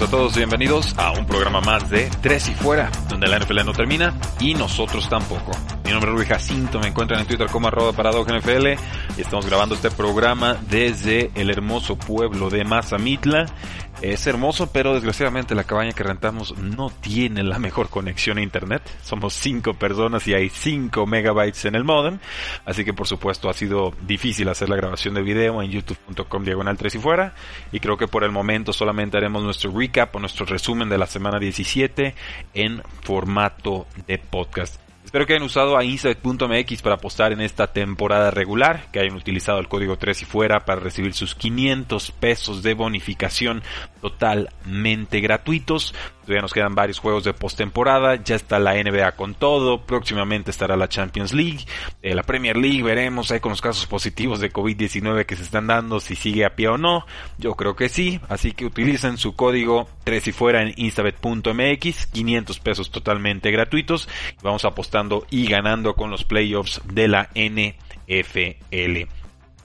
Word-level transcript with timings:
A 0.00 0.08
todos 0.08 0.34
y 0.34 0.38
bienvenidos 0.38 0.92
a 0.98 1.12
un 1.12 1.24
programa 1.24 1.60
más 1.60 1.88
de 1.88 2.10
Tres 2.20 2.48
y 2.48 2.54
Fuera, 2.54 2.90
donde 3.08 3.28
la 3.28 3.38
NFL 3.38 3.64
no 3.64 3.72
termina 3.72 4.12
y 4.40 4.52
nosotros 4.54 5.08
tampoco. 5.08 5.52
Mi 5.84 5.90
nombre 5.90 6.10
es 6.10 6.16
Rui 6.16 6.24
Jacinto, 6.24 6.80
me 6.80 6.88
encuentran 6.88 7.20
en 7.20 7.26
Twitter 7.26 7.46
como 7.48 7.68
arroba 7.68 7.92
NFL 7.92 8.68
y 9.18 9.20
estamos 9.20 9.44
grabando 9.44 9.74
este 9.74 9.90
programa 9.90 10.56
desde 10.70 11.30
el 11.34 11.50
hermoso 11.50 11.96
pueblo 11.98 12.48
de 12.48 12.64
Mazamitla. 12.64 13.46
Es 14.00 14.26
hermoso, 14.26 14.72
pero 14.72 14.94
desgraciadamente 14.94 15.54
la 15.54 15.64
cabaña 15.64 15.92
que 15.92 16.02
rentamos 16.02 16.56
no 16.56 16.88
tiene 16.88 17.42
la 17.42 17.58
mejor 17.58 17.90
conexión 17.90 18.38
a 18.38 18.42
internet. 18.42 18.82
Somos 19.02 19.34
cinco 19.34 19.74
personas 19.74 20.26
y 20.26 20.32
hay 20.32 20.48
5 20.48 21.06
megabytes 21.06 21.66
en 21.66 21.74
el 21.74 21.84
modem, 21.84 22.18
así 22.64 22.84
que 22.84 22.94
por 22.94 23.06
supuesto 23.06 23.50
ha 23.50 23.54
sido 23.54 23.92
difícil 24.06 24.48
hacer 24.48 24.70
la 24.70 24.76
grabación 24.76 25.14
de 25.14 25.22
video 25.22 25.62
en 25.62 25.70
youtube.com 25.70 26.44
diagonal 26.44 26.78
3 26.78 26.94
y 26.94 26.98
fuera 26.98 27.34
y 27.72 27.80
creo 27.80 27.98
que 27.98 28.08
por 28.08 28.24
el 28.24 28.32
momento 28.32 28.72
solamente 28.72 29.18
haremos 29.18 29.42
nuestro 29.42 29.70
recap 29.70 30.16
o 30.16 30.18
nuestro 30.18 30.46
resumen 30.46 30.88
de 30.88 30.98
la 30.98 31.06
semana 31.06 31.38
17 31.38 32.14
en 32.54 32.82
formato 33.02 33.86
de 34.06 34.18
podcast. 34.18 34.83
Espero 35.14 35.26
que 35.28 35.34
hayan 35.34 35.46
usado 35.46 35.78
a 35.78 35.84
Insight.mx 35.84 36.82
para 36.82 36.96
apostar 36.96 37.30
en 37.30 37.40
esta 37.40 37.68
temporada 37.68 38.32
regular, 38.32 38.90
que 38.90 38.98
hayan 38.98 39.14
utilizado 39.14 39.60
el 39.60 39.68
código 39.68 39.96
3 39.96 40.22
y 40.22 40.24
fuera 40.24 40.64
para 40.64 40.80
recibir 40.80 41.14
sus 41.14 41.36
500 41.36 42.10
pesos 42.10 42.64
de 42.64 42.74
bonificación 42.74 43.62
totalmente 44.00 45.20
gratuitos. 45.20 45.94
Todavía 46.22 46.42
nos 46.42 46.52
quedan 46.52 46.74
varios 46.74 46.98
juegos 46.98 47.22
de 47.22 47.32
postemporada, 47.32 48.16
ya 48.16 48.34
está 48.34 48.58
la 48.58 48.74
NBA 48.74 49.12
con 49.12 49.34
todo, 49.34 49.82
próximamente 49.82 50.50
estará 50.50 50.74
la 50.74 50.88
Champions 50.88 51.32
League, 51.32 51.60
eh, 52.02 52.14
la 52.14 52.22
Premier 52.22 52.56
League, 52.56 52.82
veremos 52.82 53.30
ahí 53.30 53.40
con 53.40 53.50
los 53.50 53.60
casos 53.60 53.86
positivos 53.86 54.40
de 54.40 54.50
COVID-19 54.50 55.26
que 55.26 55.36
se 55.36 55.42
están 55.42 55.66
dando 55.66 56.00
si 56.00 56.16
sigue 56.16 56.44
a 56.44 56.56
pie 56.56 56.68
o 56.68 56.78
no. 56.78 57.06
Yo 57.38 57.54
creo 57.54 57.76
que 57.76 57.88
sí, 57.88 58.20
así 58.28 58.52
que 58.52 58.64
utilicen 58.64 59.16
su 59.18 59.36
código 59.36 59.86
3 60.04 60.28
y 60.28 60.32
fuera 60.32 60.62
en 60.62 60.72
instabet.mx, 60.76 62.06
500 62.06 62.58
pesos 62.58 62.90
totalmente 62.90 63.50
gratuitos. 63.50 64.08
Vamos 64.42 64.64
apostando 64.64 65.03
y 65.30 65.46
ganando 65.46 65.94
con 65.94 66.10
los 66.10 66.24
playoffs 66.24 66.80
de 66.84 67.08
la 67.08 67.28
NFL. 67.34 69.08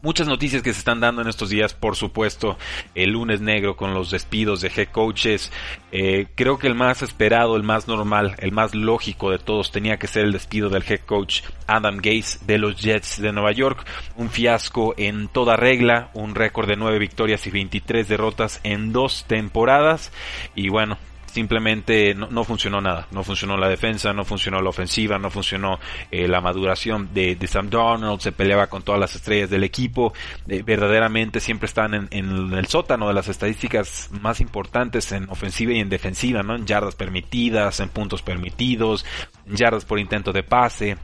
Muchas 0.02 0.30
noticias 0.30 0.64
que 0.64 0.72
se 0.72 0.80
están 0.80 1.02
dando 1.02 1.22
en 1.22 1.28
estos 1.28 1.50
días, 1.50 1.73
por 1.73 1.98
supuesto, 1.98 2.58
el 2.96 3.09
lunes 3.12 3.42
negro 3.42 3.76
con 3.76 3.94
los 3.94 4.12
despidos 4.12 4.62
de 4.62 4.72
head 4.73 4.88
coaches. 4.94 5.52
Eh, 5.92 6.28
creo 6.36 6.58
que 6.58 6.68
el 6.68 6.76
más 6.76 7.02
esperado, 7.02 7.58
el 7.58 7.64
más 7.64 7.90
normal, 7.90 8.38
el 8.40 8.54
más 8.54 8.73
lógico 8.73 9.30
de 9.30 9.40
todos 9.40 9.73
tenía 9.73 10.00
que 10.00 10.08
ser 10.08 10.23
el 10.23 10.31
despido 10.31 10.70
del 10.70 10.86
head 10.88 11.02
coach 11.02 11.42
Adam 11.68 11.98
Gase 11.98 12.40
de 12.46 12.58
los 12.59 12.81
Jets 12.81 13.22
de 13.22 13.34
Nueva 13.34 13.52
York. 13.52 13.86
Un 14.16 14.30
fiasco 14.30 14.94
en 14.98 15.28
toda 15.28 15.58
regla, 15.58 16.12
un 16.13 16.34
récord 16.34 16.69
de 16.69 16.78
9 16.78 16.97
victorias 16.97 17.46
y 17.46 17.52
23 17.52 18.08
derrotas 18.08 18.62
en 18.63 18.94
dos 18.94 19.25
temporadas. 19.28 20.13
Y 20.56 20.69
bueno, 20.69 20.97
simplemente 21.31 22.13
no, 22.16 22.44
funcionó 22.44 22.81
nada. 22.81 23.07
No 23.12 23.23
funcionó 23.23 23.57
la 23.57 23.69
defensa, 23.69 24.13
no 24.13 24.25
funcionó 24.25 24.62
la 24.62 24.69
ofensiva, 24.69 25.17
no 25.17 25.29
funcionó 25.29 25.79
eh, 26.12 26.28
la 26.28 26.41
maduración 26.41 27.09
de, 27.13 27.38
Sam 27.47 27.69
Donald, 27.69 28.19
se 28.19 28.31
peleaba 28.31 28.67
con 28.67 28.84
todas 28.84 29.00
las 29.00 29.16
estrellas 29.16 29.50
del 29.50 29.63
equipo. 29.63 30.13
Eh, 30.47 30.63
verdaderamente 30.63 31.39
siempre 31.39 31.66
están 31.66 31.94
en, 31.94 32.07
en, 32.12 32.53
el 32.53 32.68
sótano 32.68 33.07
de 33.07 33.13
las 33.13 33.28
estadísticas 33.28 34.09
más 34.22 34.41
importantes 34.41 35.12
en 35.12 35.29
ofensiva 35.29 35.73
y 35.73 35.79
en 35.79 35.89
defensiva, 35.89 36.44
¿no? 36.44 36.56
En 36.56 36.66
yardas 36.66 36.95
permitidas, 36.95 37.79
en 37.79 37.89
puntos 37.89 38.22
permitidos, 38.22 39.06
en 39.47 39.56
yardas 39.56 39.85
por 39.85 40.00
intento 40.00 40.31
de 40.31 40.44
pase, 40.44 40.97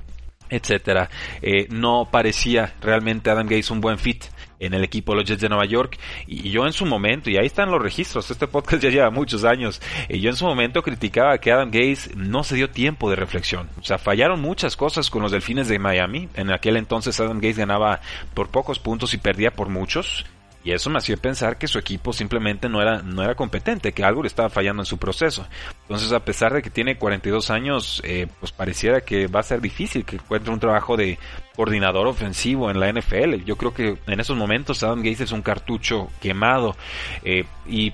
etcétera. 0.50 1.10
Eh, 1.42 1.68
no 1.70 2.10
parecía 2.12 2.74
realmente 2.82 3.30
Adam 3.30 3.48
Gates 3.48 3.72
un 3.72 3.82
buen 3.82 3.98
fit 3.98 4.26
en 4.60 4.74
el 4.74 4.84
equipo 4.84 5.12
de 5.12 5.20
los 5.20 5.30
Jets 5.30 5.42
de 5.42 5.50
Nueva 5.50 5.66
York. 5.66 5.98
Y 6.28 6.50
yo 6.50 6.66
en 6.66 6.74
su 6.74 6.86
momento 6.86 7.30
y 7.30 7.38
ahí 7.38 7.46
están 7.46 7.72
los 7.72 7.82
registros 7.82 8.30
este 8.32 8.48
podcast 8.48 8.82
ya 8.84 8.90
lleva 8.90 9.10
muchos 9.10 9.44
años 9.44 9.82
y 10.10 10.20
yo 10.20 10.30
en 10.30 10.36
su 10.36 10.46
momento 10.46 10.82
criticaba 10.82 11.38
que 11.38 11.52
Adam 11.52 11.70
Gates 11.70 12.16
no 12.16 12.44
se 12.44 12.56
dio 12.56 12.70
tiempo 12.70 13.10
de 13.10 13.16
reflexión. 13.16 13.70
O 13.80 13.84
sea 13.84 13.98
fallaron 13.98 14.42
muchas 14.42 14.76
cosas 14.76 15.10
con 15.10 15.22
los 15.22 15.32
Delfines 15.32 15.68
de 15.68 15.80
Miami. 15.80 16.30
En 16.36 16.52
aquel 16.52 16.78
entonces 16.78 17.20
Adam 17.20 17.38
Gates 17.38 17.58
ganaba 17.58 18.02
por 18.34 18.50
pocos 18.50 18.80
puntos 18.80 19.14
y 19.14 19.18
perdía 19.18 19.52
por 19.52 19.70
muchos 19.70 20.26
y 20.66 20.72
eso 20.72 20.90
me 20.90 20.98
hacía 20.98 21.16
pensar 21.16 21.60
que 21.60 21.68
su 21.68 21.78
equipo 21.78 22.12
simplemente 22.12 22.68
no 22.68 22.82
era, 22.82 23.04
no 23.04 23.22
era 23.22 23.36
competente, 23.36 23.94
que 23.94 24.04
algo 24.04 24.24
le 24.24 24.28
estaba 24.28 24.50
fallando 24.50 24.82
en 24.82 24.88
su 24.88 24.98
proceso. 24.98 25.48
Entonces, 25.84 26.12
a 26.12 26.26
pesar 26.26 26.54
de 26.54 26.64
que 26.64 26.72
tiene 26.72 26.98
42 26.98 27.52
años, 27.52 28.02
eh, 28.04 28.26
pues 28.40 28.52
pareciera 28.52 29.02
que 29.02 29.28
va 29.28 29.42
a 29.42 29.44
ser 29.44 29.62
difícil 29.62 30.04
que 30.04 30.16
encuentre 30.16 30.52
un 30.52 30.60
trabajo 30.60 30.98
de 30.98 31.20
coordinador 31.56 32.08
ofensivo 32.08 32.72
en 32.72 32.80
la 32.80 32.92
NFL. 32.92 33.44
Yo 33.46 33.58
creo 33.58 33.76
que 33.76 34.00
en 34.08 34.20
esos 34.20 34.36
momentos 34.36 34.82
Adam 34.82 35.04
Gates 35.04 35.22
es 35.22 35.32
un 35.32 35.44
cartucho 35.44 36.10
quemado. 36.20 36.76
Eh, 37.24 37.46
y 37.68 37.94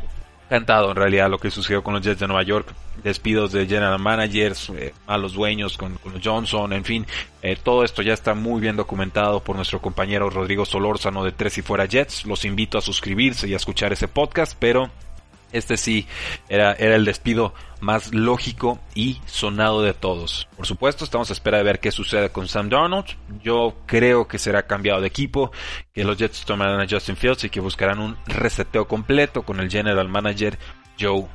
cantado 0.51 0.89
en 0.89 0.97
realidad 0.97 1.29
lo 1.29 1.37
que 1.37 1.49
sucedió 1.49 1.81
con 1.81 1.93
los 1.93 2.03
Jets 2.03 2.19
de 2.19 2.27
Nueva 2.27 2.43
York, 2.43 2.73
despidos 3.01 3.53
de 3.53 3.65
general 3.65 3.97
managers, 3.99 4.69
eh, 4.71 4.93
a 5.07 5.17
los 5.17 5.31
dueños 5.31 5.77
con, 5.77 5.97
Johnson, 6.21 6.73
en 6.73 6.83
fin, 6.83 7.07
eh, 7.41 7.55
todo 7.55 7.85
esto 7.85 8.01
ya 8.01 8.11
está 8.11 8.33
muy 8.33 8.59
bien 8.59 8.75
documentado 8.75 9.39
por 9.39 9.55
nuestro 9.55 9.79
compañero 9.79 10.29
Rodrigo 10.29 10.65
Solórzano 10.65 11.23
de 11.23 11.31
Tres 11.31 11.57
y 11.57 11.61
Fuera 11.61 11.85
Jets. 11.85 12.25
Los 12.25 12.43
invito 12.43 12.77
a 12.77 12.81
suscribirse 12.81 13.47
y 13.47 13.53
a 13.53 13.55
escuchar 13.55 13.93
ese 13.93 14.09
podcast, 14.09 14.57
pero 14.59 14.91
este 15.51 15.77
sí 15.77 16.07
era, 16.49 16.73
era 16.73 16.95
el 16.95 17.05
despido 17.05 17.53
más 17.81 18.13
lógico 18.13 18.79
y 18.93 19.19
sonado 19.25 19.81
de 19.81 19.93
todos. 19.93 20.47
Por 20.55 20.65
supuesto, 20.65 21.03
estamos 21.03 21.29
a 21.29 21.33
espera 21.33 21.57
de 21.57 21.63
ver 21.63 21.79
qué 21.79 21.91
sucede 21.91 22.29
con 22.29 22.47
Sam 22.47 22.69
Darnold. 22.69 23.07
Yo 23.43 23.75
creo 23.85 24.27
que 24.27 24.39
será 24.39 24.67
cambiado 24.67 25.01
de 25.01 25.07
equipo, 25.07 25.51
que 25.93 26.03
los 26.03 26.17
Jets 26.17 26.45
tomarán 26.45 26.79
a 26.79 26.87
Justin 26.89 27.17
Fields 27.17 27.43
y 27.43 27.49
que 27.49 27.59
buscarán 27.59 27.99
un 27.99 28.17
reseteo 28.27 28.87
completo 28.87 29.41
con 29.43 29.59
el 29.59 29.69
general 29.69 30.07
manager 30.07 30.57
Joe 30.99 31.27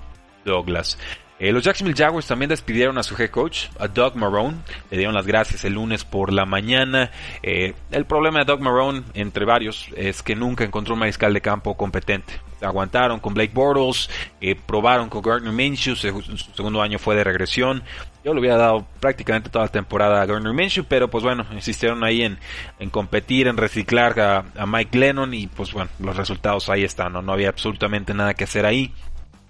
Douglas. 0.45 0.99
Eh, 1.39 1.53
los 1.53 1.63
Jacksonville 1.63 1.97
Jaguars 1.97 2.27
también 2.27 2.49
despidieron 2.49 2.97
a 2.97 3.03
su 3.03 3.15
head 3.21 3.31
coach, 3.31 3.67
a 3.79 3.89
Doug 3.89 4.17
Marrone. 4.17 4.57
Le 4.91 4.97
dieron 4.97 5.15
las 5.15 5.27
gracias 5.27 5.65
el 5.65 5.75
lunes 5.75 6.05
por 6.05 6.33
la 6.33 6.47
mañana. 6.47 7.11
Eh, 7.43 7.75
el 7.91 8.07
problema 8.07 8.39
de 8.39 8.47
Doug 8.47 8.61
Marrone, 8.61 9.03
entre 9.13 9.45
varios, 9.45 9.89
es 9.97 10.23
que 10.23 10.35
nunca 10.35 10.65
encontró 10.65 10.95
un 10.95 11.01
mariscal 11.01 11.35
de 11.35 11.43
campo 11.43 11.77
competente. 11.77 12.41
Aguantaron 12.63 13.21
con 13.21 13.35
Blake 13.35 13.53
Bortles, 13.53 14.09
eh, 14.41 14.55
probaron 14.55 15.11
con 15.11 15.21
Gardner 15.21 15.53
Minshew, 15.53 15.95
su 15.95 16.37
segundo 16.55 16.81
año 16.81 16.99
fue 16.99 17.15
de 17.15 17.23
regresión. 17.23 17.83
Yo 18.25 18.33
le 18.33 18.41
hubiera 18.41 18.57
dado 18.57 18.87
prácticamente 18.99 19.51
toda 19.51 19.67
la 19.67 19.71
temporada 19.71 20.23
a 20.23 20.27
Gardner 20.27 20.55
Minshew, 20.55 20.87
pero 20.89 21.11
pues 21.11 21.23
bueno, 21.23 21.45
insistieron 21.53 22.03
ahí 22.03 22.23
en, 22.23 22.39
en 22.79 22.89
competir, 22.89 23.47
en 23.47 23.59
reciclar 23.59 24.19
a, 24.19 24.45
a, 24.57 24.65
Mike 24.65 24.99
Lennon 24.99 25.35
y 25.35 25.49
pues 25.49 25.75
bueno, 25.75 25.91
los 25.99 26.17
resultados 26.17 26.71
ahí 26.71 26.83
están, 26.83 27.13
¿no? 27.13 27.21
no 27.21 27.35
había 27.35 27.51
absolutamente 27.51 28.15
nada 28.15 28.33
que 28.33 28.45
hacer 28.45 28.65
ahí 28.65 28.91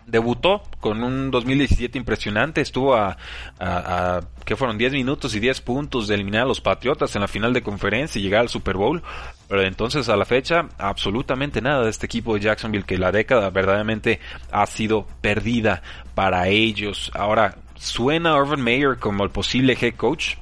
debutó 0.06 0.62
con 0.80 1.02
un 1.02 1.30
2017 1.30 1.98
impresionante, 1.98 2.60
estuvo 2.60 2.94
a, 2.94 3.16
a, 3.58 4.20
que 4.44 4.56
fueron 4.56 4.78
10 4.78 4.92
minutos 4.92 5.34
y 5.34 5.41
10 5.41 5.60
puntos 5.62 6.08
de 6.08 6.14
eliminar 6.14 6.42
a 6.42 6.47
los 6.47 6.60
Patriotas 6.60 7.14
en 7.16 7.22
la 7.22 7.28
final 7.28 7.53
de 7.53 7.62
conferencia 7.62 8.18
y 8.18 8.22
llegar 8.22 8.42
al 8.42 8.48
Super 8.48 8.76
Bowl, 8.76 9.03
pero 9.48 9.62
entonces 9.62 10.08
a 10.08 10.16
la 10.16 10.24
fecha 10.24 10.68
absolutamente 10.78 11.60
nada 11.60 11.84
de 11.84 11.91
este 11.91 12.06
equipo 12.06 12.34
de 12.34 12.41
Jacksonville 12.41 12.84
que 12.84 12.98
la 12.98 13.12
década 13.12 13.50
verdaderamente 13.50 14.20
ha 14.50 14.66
sido 14.66 15.06
perdida 15.20 15.82
para 16.14 16.48
ellos. 16.48 17.10
Ahora, 17.14 17.56
¿suena 17.74 18.36
Urban 18.36 18.62
Meyer 18.62 18.97
como 18.98 19.24
el 19.24 19.30
posible 19.30 19.76
head 19.80 19.94
coach? 19.94 20.36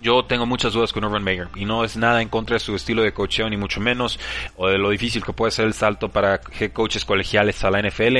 Yo 0.00 0.24
tengo 0.24 0.46
muchas 0.46 0.72
dudas 0.72 0.92
con 0.92 1.04
Urban 1.04 1.24
Meyer 1.24 1.48
y 1.56 1.64
no 1.64 1.84
es 1.84 1.96
nada 1.96 2.22
en 2.22 2.28
contra 2.28 2.54
de 2.54 2.60
su 2.60 2.74
estilo 2.76 3.02
de 3.02 3.12
coacheo 3.12 3.50
ni 3.50 3.56
mucho 3.56 3.80
menos 3.80 4.20
o 4.56 4.68
de 4.68 4.78
lo 4.78 4.90
difícil 4.90 5.24
que 5.24 5.32
puede 5.32 5.50
ser 5.50 5.66
el 5.66 5.74
salto 5.74 6.08
para 6.08 6.40
head 6.58 6.72
coaches 6.72 7.04
colegiales 7.04 7.64
a 7.64 7.70
la 7.70 7.82
NFL. 7.82 8.16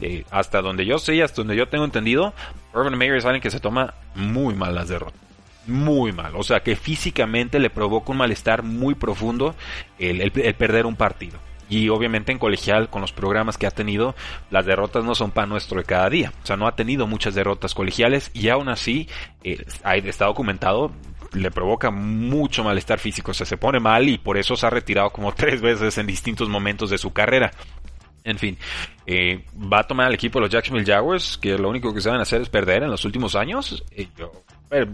Eh, 0.00 0.24
hasta 0.30 0.60
donde 0.60 0.84
yo 0.84 0.98
sé 0.98 1.22
hasta 1.22 1.36
donde 1.36 1.56
yo 1.56 1.68
tengo 1.68 1.84
entendido, 1.84 2.34
Urban 2.74 2.98
Meyer 2.98 3.16
es 3.16 3.24
alguien 3.24 3.40
que 3.40 3.50
se 3.50 3.60
toma 3.60 3.94
muy 4.14 4.54
mal 4.54 4.74
las 4.74 4.88
derrotas. 4.88 5.20
Muy 5.66 6.12
mal. 6.12 6.34
O 6.36 6.42
sea 6.42 6.60
que 6.60 6.76
físicamente 6.76 7.58
le 7.58 7.70
provoca 7.70 8.12
un 8.12 8.18
malestar 8.18 8.62
muy 8.62 8.94
profundo 8.94 9.54
el, 9.98 10.20
el 10.20 10.54
perder 10.54 10.84
un 10.84 10.96
partido 10.96 11.38
Y 11.70 11.88
obviamente 11.88 12.32
en 12.32 12.38
colegial, 12.38 12.90
con 12.90 13.00
los 13.00 13.12
programas 13.12 13.56
que 13.56 13.66
ha 13.66 13.70
tenido, 13.70 14.14
las 14.50 14.66
derrotas 14.66 15.04
no 15.04 15.14
son 15.14 15.30
pan 15.30 15.48
nuestro 15.48 15.78
de 15.78 15.84
cada 15.84 16.10
día. 16.10 16.32
O 16.42 16.46
sea, 16.46 16.56
no 16.56 16.66
ha 16.66 16.76
tenido 16.76 17.06
muchas 17.06 17.34
derrotas 17.34 17.74
colegiales 17.74 18.30
y 18.34 18.50
aún 18.50 18.68
así, 18.68 19.08
eh, 19.42 19.64
está 20.04 20.26
documentado, 20.26 20.92
le 21.34 21.50
provoca 21.50 21.90
mucho 21.90 22.64
malestar 22.64 22.98
físico. 22.98 23.32
O 23.32 23.34
sea, 23.34 23.46
se 23.46 23.56
pone 23.56 23.80
mal 23.80 24.08
y 24.08 24.18
por 24.18 24.38
eso 24.38 24.56
se 24.56 24.66
ha 24.66 24.70
retirado 24.70 25.10
como 25.10 25.32
tres 25.34 25.60
veces 25.60 25.96
en 25.98 26.06
distintos 26.06 26.48
momentos 26.48 26.90
de 26.90 26.98
su 26.98 27.12
carrera. 27.12 27.50
En 28.24 28.38
fin, 28.38 28.56
eh, 29.06 29.44
va 29.54 29.80
a 29.80 29.86
tomar 29.86 30.06
al 30.06 30.14
equipo 30.14 30.38
de 30.38 30.44
los 30.44 30.50
Jacksonville 30.50 30.90
Jaguars, 30.90 31.36
que 31.36 31.58
lo 31.58 31.68
único 31.68 31.92
que 31.92 32.00
saben 32.00 32.22
hacer 32.22 32.40
es 32.40 32.48
perder 32.48 32.82
en 32.82 32.90
los 32.90 33.04
últimos 33.04 33.34
años. 33.34 33.84
Eh, 33.90 34.08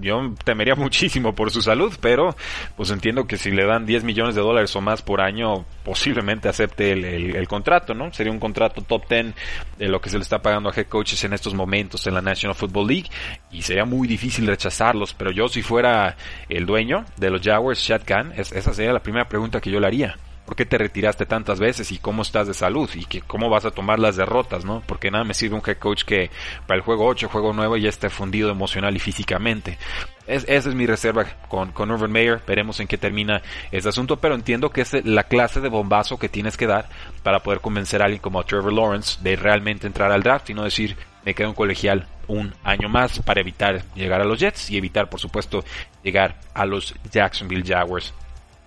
yo, 0.00 0.34
temería 0.44 0.74
muchísimo 0.74 1.34
por 1.34 1.50
su 1.50 1.62
salud, 1.62 1.92
pero 2.00 2.36
pues 2.76 2.90
entiendo 2.90 3.26
que 3.26 3.36
si 3.36 3.50
le 3.50 3.64
dan 3.64 3.86
10 3.86 4.04
millones 4.04 4.34
de 4.34 4.40
dólares 4.40 4.74
o 4.76 4.80
más 4.80 5.02
por 5.02 5.20
año, 5.20 5.64
posiblemente 5.84 6.48
acepte 6.48 6.92
el, 6.92 7.04
el, 7.04 7.48
contrato, 7.48 7.94
¿no? 7.94 8.12
Sería 8.12 8.32
un 8.32 8.40
contrato 8.40 8.82
top 8.82 9.08
10 9.08 9.34
de 9.78 9.88
lo 9.88 10.00
que 10.00 10.10
se 10.10 10.18
le 10.18 10.22
está 10.22 10.42
pagando 10.42 10.68
a 10.68 10.74
head 10.74 10.86
coaches 10.86 11.22
en 11.24 11.32
estos 11.32 11.54
momentos 11.54 12.06
en 12.06 12.14
la 12.14 12.22
National 12.22 12.54
Football 12.54 12.88
League 12.88 13.10
y 13.50 13.62
sería 13.62 13.84
muy 13.84 14.06
difícil 14.06 14.46
rechazarlos, 14.46 15.14
pero 15.14 15.30
yo 15.30 15.48
si 15.48 15.62
fuera 15.62 16.16
el 16.48 16.66
dueño 16.66 17.04
de 17.16 17.30
los 17.30 17.42
Jaguars, 17.42 17.80
Shad 17.80 18.02
Khan, 18.04 18.32
esa 18.36 18.74
sería 18.74 18.92
la 18.92 19.02
primera 19.02 19.28
pregunta 19.28 19.60
que 19.60 19.70
yo 19.70 19.80
le 19.80 19.86
haría. 19.86 20.16
¿Por 20.44 20.56
qué 20.56 20.66
te 20.66 20.78
retiraste 20.78 21.26
tantas 21.26 21.60
veces 21.60 21.92
y 21.92 21.98
cómo 21.98 22.22
estás 22.22 22.48
de 22.48 22.54
salud 22.54 22.90
y 22.94 23.04
que 23.04 23.20
cómo 23.20 23.48
vas 23.48 23.64
a 23.64 23.70
tomar 23.70 23.98
las 23.98 24.16
derrotas, 24.16 24.64
¿no? 24.64 24.82
Porque 24.86 25.10
nada 25.10 25.22
me 25.22 25.34
sirve 25.34 25.54
un 25.54 25.62
head 25.64 25.78
coach 25.78 26.02
que 26.02 26.30
para 26.66 26.76
el 26.78 26.82
juego 26.82 27.06
8, 27.06 27.28
juego 27.28 27.52
9 27.52 27.80
ya 27.80 27.88
esté 27.88 28.10
fundido 28.10 28.50
emocional 28.50 28.96
y 28.96 28.98
físicamente. 28.98 29.78
Es, 30.26 30.44
esa 30.48 30.68
es 30.68 30.74
mi 30.74 30.86
reserva 30.86 31.24
con, 31.48 31.72
con 31.72 31.90
Urban 31.90 32.10
Meyer. 32.10 32.40
Veremos 32.46 32.80
en 32.80 32.88
qué 32.88 32.98
termina 32.98 33.42
este 33.70 33.88
asunto, 33.88 34.16
pero 34.16 34.34
entiendo 34.34 34.70
que 34.70 34.80
es 34.80 35.04
la 35.04 35.24
clase 35.24 35.60
de 35.60 35.68
bombazo 35.68 36.18
que 36.18 36.28
tienes 36.28 36.56
que 36.56 36.66
dar 36.66 36.88
para 37.22 37.40
poder 37.40 37.60
convencer 37.60 38.02
a 38.02 38.06
alguien 38.06 38.22
como 38.22 38.42
Trevor 38.44 38.72
Lawrence 38.72 39.18
de 39.22 39.36
realmente 39.36 39.86
entrar 39.86 40.10
al 40.10 40.22
draft 40.22 40.50
y 40.50 40.54
no 40.54 40.64
decir 40.64 40.96
me 41.24 41.34
quedo 41.34 41.48
en 41.48 41.54
colegial 41.54 42.06
un 42.28 42.54
año 42.64 42.88
más 42.88 43.18
para 43.20 43.40
evitar 43.40 43.84
llegar 43.94 44.20
a 44.20 44.24
los 44.24 44.38
Jets 44.38 44.70
y 44.70 44.76
evitar, 44.76 45.10
por 45.10 45.20
supuesto, 45.20 45.64
llegar 46.02 46.36
a 46.54 46.64
los 46.64 46.94
Jacksonville 47.10 47.64
Jaguars. 47.66 48.14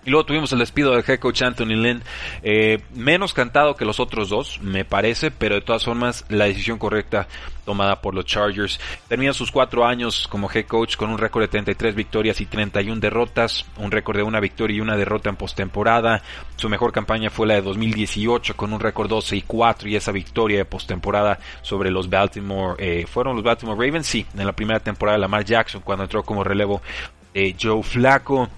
Y 0.04 0.10
luego 0.10 0.26
tuvimos 0.26 0.52
el 0.52 0.58
despido 0.58 0.92
del 0.92 1.04
head 1.06 1.18
coach 1.18 1.42
Anthony 1.42 1.76
Lynn, 1.76 2.02
eh, 2.42 2.80
menos 2.94 3.32
cantado 3.32 3.74
que 3.74 3.84
los 3.84 4.00
otros 4.00 4.28
dos, 4.28 4.60
me 4.60 4.84
parece, 4.84 5.30
pero 5.30 5.54
de 5.54 5.62
todas 5.62 5.84
formas 5.84 6.24
la 6.28 6.44
decisión 6.44 6.78
correcta 6.78 7.26
tomada 7.64 8.00
por 8.02 8.14
los 8.14 8.26
Chargers. 8.26 8.78
Termina 9.08 9.32
sus 9.32 9.50
cuatro 9.50 9.86
años 9.86 10.28
como 10.28 10.50
head 10.52 10.66
coach 10.66 10.96
con 10.96 11.10
un 11.10 11.16
récord 11.16 11.42
de 11.42 11.48
33 11.48 11.94
victorias 11.94 12.40
y 12.40 12.46
31 12.46 13.00
derrotas, 13.00 13.64
un 13.78 13.90
récord 13.90 14.18
de 14.18 14.22
una 14.22 14.40
victoria 14.40 14.76
y 14.76 14.80
una 14.80 14.96
derrota 14.96 15.30
en 15.30 15.36
postemporada. 15.36 16.22
Su 16.56 16.68
mejor 16.68 16.92
campaña 16.92 17.30
fue 17.30 17.46
la 17.46 17.54
de 17.54 17.62
2018 17.62 18.56
con 18.56 18.72
un 18.72 18.80
récord 18.80 19.08
12 19.08 19.36
y 19.36 19.42
4 19.42 19.88
y 19.88 19.96
esa 19.96 20.12
victoria 20.12 20.58
de 20.58 20.64
postemporada 20.66 21.38
sobre 21.62 21.90
los 21.90 22.10
Baltimore, 22.10 22.76
eh, 22.78 23.06
fueron 23.06 23.36
los 23.36 23.44
Baltimore 23.44 23.86
Ravens, 23.86 24.06
sí, 24.06 24.26
en 24.36 24.46
la 24.46 24.52
primera 24.52 24.80
temporada 24.80 25.16
de 25.16 25.22
Lamar 25.22 25.44
Jackson 25.44 25.80
cuando 25.80 26.04
entró 26.04 26.22
como 26.22 26.44
relevo 26.44 26.82
de 27.32 27.56
Joe 27.58 27.82
Flaco. 27.82 28.50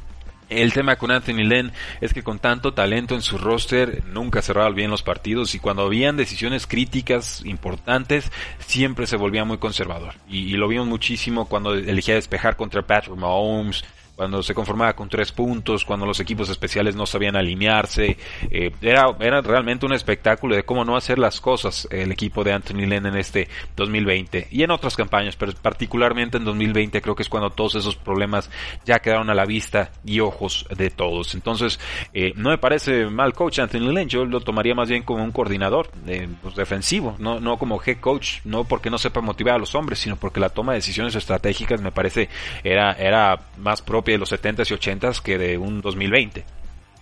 El 0.49 0.73
tema 0.73 0.97
con 0.97 1.11
Anthony 1.11 1.43
Lynn 1.43 1.73
es 2.01 2.15
que 2.15 2.23
con 2.23 2.39
tanto 2.39 2.73
talento 2.73 3.15
en 3.17 3.23
su 3.23 3.37
roster 3.37 4.05
nunca 4.07 4.43
cerraba 4.43 4.71
bien 4.71 4.91
los 4.91 5.03
partidos 5.03 5.55
y 5.57 5.59
cuando 5.59 5.83
habían 5.83 6.17
decisiones 6.17 6.69
críticas 6.69 7.45
importantes 7.45 8.31
siempre 8.59 9.09
se 9.09 9.17
volvía 9.17 9.45
muy 9.45 9.59
conservador. 9.59 10.15
Y, 10.29 10.57
lo 10.57 10.69
vimos 10.69 10.87
muchísimo 10.87 11.47
cuando 11.47 11.75
elegía 11.75 12.15
despejar 12.15 12.57
contra 12.57 12.83
Patrick 12.83 13.17
Mahomes, 13.17 13.85
cuando 14.17 14.43
se 14.43 14.55
conformaba 14.55 14.97
con 14.97 15.11
tres 15.11 15.31
puntos, 15.31 15.85
cuando 15.85 16.07
los 16.07 16.19
equipos 16.21 16.49
especiales 16.49 16.97
no 16.97 17.05
sabían 17.05 17.37
alinearse. 17.37 18.17
Eh, 18.51 18.73
era, 18.81 19.15
era 19.21 19.43
realmente 19.43 19.85
un 19.85 19.93
espectáculo 19.93 20.57
de 20.57 20.65
cómo 20.65 20.87
no 20.87 20.97
hacer 20.97 21.19
las 21.19 21.39
cosas 21.41 21.87
el 21.91 22.11
equipo 22.13 22.43
de 22.43 22.55
Anthony 22.55 22.87
Lynn 22.87 23.07
en 23.07 23.17
este 23.17 23.49
2020 23.77 24.49
y 24.51 24.63
en 24.63 24.71
otras 24.71 24.97
campañas, 24.97 25.37
pero 25.37 25.53
particularmente 25.61 26.39
en 26.39 26.45
2020 26.45 27.03
creo 27.03 27.15
que 27.15 27.23
es 27.23 27.29
cuando 27.29 27.51
todos 27.51 27.75
esos 27.75 27.95
problemas 27.97 28.51
ya 28.87 29.01
quedaron 29.01 29.29
a 29.29 29.35
la 29.35 29.45
vista 29.45 29.91
y 30.03 30.21
ojos 30.21 30.67
de 30.75 30.89
todos. 30.89 31.35
Entonces, 31.35 31.79
eh, 32.15 32.33
no 32.37 32.49
me 32.49 32.59
parece 32.59 33.07
mal 33.07 33.35
coach 33.35 33.59
Anthony 33.59 33.93
Lynn, 33.93 34.09
yo 34.09 34.25
lo 34.25 34.41
tomaría 34.41 34.75
más 34.75 34.89
bien 34.89 35.03
como 35.03 35.23
un 35.23 35.31
coordinador 35.31 35.91
eh, 36.07 36.27
pues, 36.41 36.55
defensivo, 36.55 37.17
no, 37.19 37.39
no 37.39 37.59
como 37.59 37.83
head 37.85 37.99
coach, 38.01 38.39
no 38.45 38.65
porque 38.65 38.89
no 38.89 38.97
sepa 38.97 39.21
motivar 39.21 39.57
a 39.57 39.59
los 39.59 39.75
hombres, 39.75 39.99
sino 39.99 40.17
porque 40.17 40.41
la 40.41 40.49
toma 40.49 40.73
de 40.73 40.79
decisiones 40.79 41.15
estratégicas 41.15 41.83
me 41.83 41.93
parece 41.93 42.31
era, 42.65 42.93
era 42.93 43.39
más 43.59 43.83
propia 43.83 44.06
de 44.13 44.19
los 44.19 44.33
70s 44.33 44.71
y 44.71 44.75
80s 44.75 45.21
que 45.21 45.39
de 45.39 45.59
un 45.59 45.81
2020. 45.81 46.45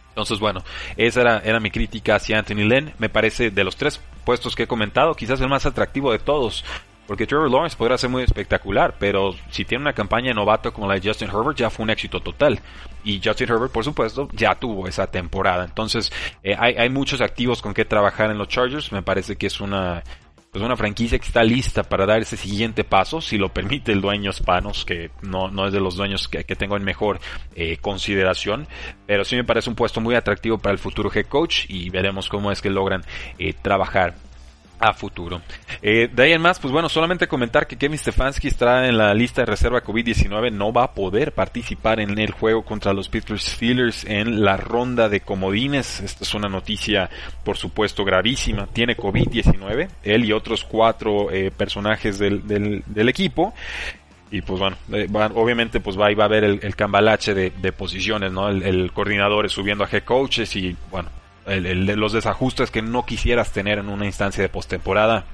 Entonces, 0.09 0.39
bueno, 0.39 0.63
esa 0.97 1.23
era, 1.23 1.39
era, 1.39 1.59
mi 1.59 1.73
crítica 1.73 2.15
hacia 2.15 2.39
Anthony 2.39 2.69
Lynn. 2.69 2.93
Me 2.99 3.09
parece 3.09 3.51
de 3.51 3.65
los 3.65 3.77
tres 3.77 4.01
puestos 4.25 4.55
que 4.55 4.63
he 4.63 4.67
comentado, 4.69 5.15
quizás 5.15 5.41
el 5.41 5.49
más 5.49 5.67
atractivo 5.67 6.13
de 6.13 6.21
todos. 6.21 6.65
Porque 7.07 7.27
Trevor 7.27 7.51
Lawrence 7.51 7.77
podrá 7.77 7.99
ser 7.99 8.09
muy 8.09 8.23
espectacular, 8.23 8.95
pero 8.99 9.35
si 9.51 9.65
tiene 9.65 9.83
una 9.83 9.93
campaña 9.93 10.33
novato 10.33 10.73
como 10.73 10.87
la 10.87 10.95
de 10.95 11.07
Justin 11.07 11.29
Herbert, 11.29 11.59
ya 11.59 11.69
fue 11.69 11.83
un 11.83 11.91
éxito 11.91 12.21
total. 12.21 12.61
Y 13.03 13.21
Justin 13.23 13.51
Herbert, 13.51 13.73
por 13.73 13.85
supuesto, 13.85 14.29
ya 14.33 14.55
tuvo 14.55 14.89
esa 14.89 15.07
temporada. 15.09 15.65
Entonces, 15.65 16.11
eh, 16.43 16.57
hay, 16.59 16.75
hay 16.77 16.89
muchos 16.89 17.21
activos 17.21 17.61
con 17.61 17.75
que 17.75 17.85
trabajar 17.85 18.31
en 18.31 18.39
los 18.39 18.49
Chargers. 18.49 18.91
Me 18.93 19.03
parece 19.03 19.37
que 19.37 19.49
es 19.49 19.61
una, 19.61 20.03
pues 20.55 20.65
una 20.65 20.77
franquicia 20.77 21.19
que 21.19 21.27
está 21.27 21.43
lista 21.43 21.83
para 21.83 22.07
dar 22.07 22.23
ese 22.23 22.37
siguiente 22.37 22.85
paso, 22.85 23.21
si 23.21 23.39
lo 23.39 23.53
permite 23.53 23.91
el 23.91 24.01
dueño 24.01 24.33
Spanos, 24.33 24.85
que 24.85 25.11
no, 25.21 25.51
no 25.51 25.67
es 25.67 25.73
de 25.73 25.81
los 25.81 25.97
dueños 25.97 26.29
que, 26.29 26.45
tengo 26.45 26.77
en 26.77 26.85
mejor 26.85 27.19
eh, 27.57 27.79
consideración, 27.79 28.69
pero 29.05 29.25
sí 29.25 29.35
me 29.35 29.43
parece 29.43 29.69
un 29.69 29.75
puesto 29.75 30.01
muy 30.01 30.15
atractivo 30.15 30.59
para 30.59 30.73
el 30.73 30.79
futuro 30.79 31.11
head 31.13 31.27
coach 31.27 31.65
y 31.69 31.91
veremos 31.91 32.29
cómo 32.29 32.53
es 32.53 32.63
que 32.63 32.71
logran 32.71 33.03
eh, 33.41 33.53
trabajar 33.53 34.15
a 34.79 34.93
futuro. 34.93 35.41
Eh, 35.83 36.09
de 36.13 36.23
ahí 36.23 36.33
en 36.33 36.43
más, 36.43 36.59
pues 36.59 36.73
bueno, 36.73 36.89
solamente 36.89 37.29
comentar 37.29 37.67
que 37.67 37.77
Kevin 37.77 37.99
Stefanski 37.99 38.49
estará 38.49 38.89
en 38.89 38.99
la 38.99 39.15
lista 39.15 39.43
de 39.43 39.47
reserva 39.47 39.83
COVID-19, 39.83 40.53
no 40.53 40.73
va 40.73 40.85
a 40.85 40.93
poder 40.93 41.33
participar 41.33 42.01
en 42.01 42.19
el 42.19 42.33
juego 42.33 42.65
contra 42.65 42.93
los 42.93 43.09
Pittsburgh 43.09 43.41
Steelers 43.41 44.05
en 44.05 44.45
la 44.45 44.57
ronda 44.57 45.09
de 45.09 45.21
comodines. 45.21 46.01
Esta 46.01 46.25
es 46.25 46.35
una 46.35 46.49
noticia, 46.49 47.09
por 47.45 47.57
supuesto, 47.57 48.05
gravísima. 48.05 48.67
Tiene 48.67 48.97
COVID-19, 48.97 49.89
él 50.03 50.25
y 50.25 50.33
otros 50.33 50.65
cuatro 50.65 51.31
eh, 51.31 51.51
personajes 51.51 52.19
del, 52.19 52.47
del, 52.47 53.09
equipo 53.09 53.55
y 54.31 54.41
pues 54.41 54.59
bueno, 54.59 54.77
eh, 54.93 55.07
obviamente 55.35 55.81
pues 55.81 55.99
va, 55.99 56.13
va 56.15 56.25
a 56.25 56.27
haber 56.27 56.45
el, 56.45 56.77
cambalache 56.77 57.35
de, 57.35 57.73
posiciones, 57.73 58.33
¿no? 58.33 58.49
El, 58.49 58.63
el, 58.63 58.93
coordinador 58.93 59.49
subiendo 59.51 59.85
a 59.85 59.89
head 59.91 60.03
coaches 60.03 60.57
y 60.57 60.77
bueno, 60.91 61.11
los 61.47 62.13
desajustes 62.13 62.71
que 62.71 62.83
no 62.83 63.05
quisieras 63.05 63.53
tener 63.53 63.79
en 63.79 63.89
una 63.89 64.07
instancia 64.07 64.43
de 64.43 64.49
postemporada. 64.49 65.27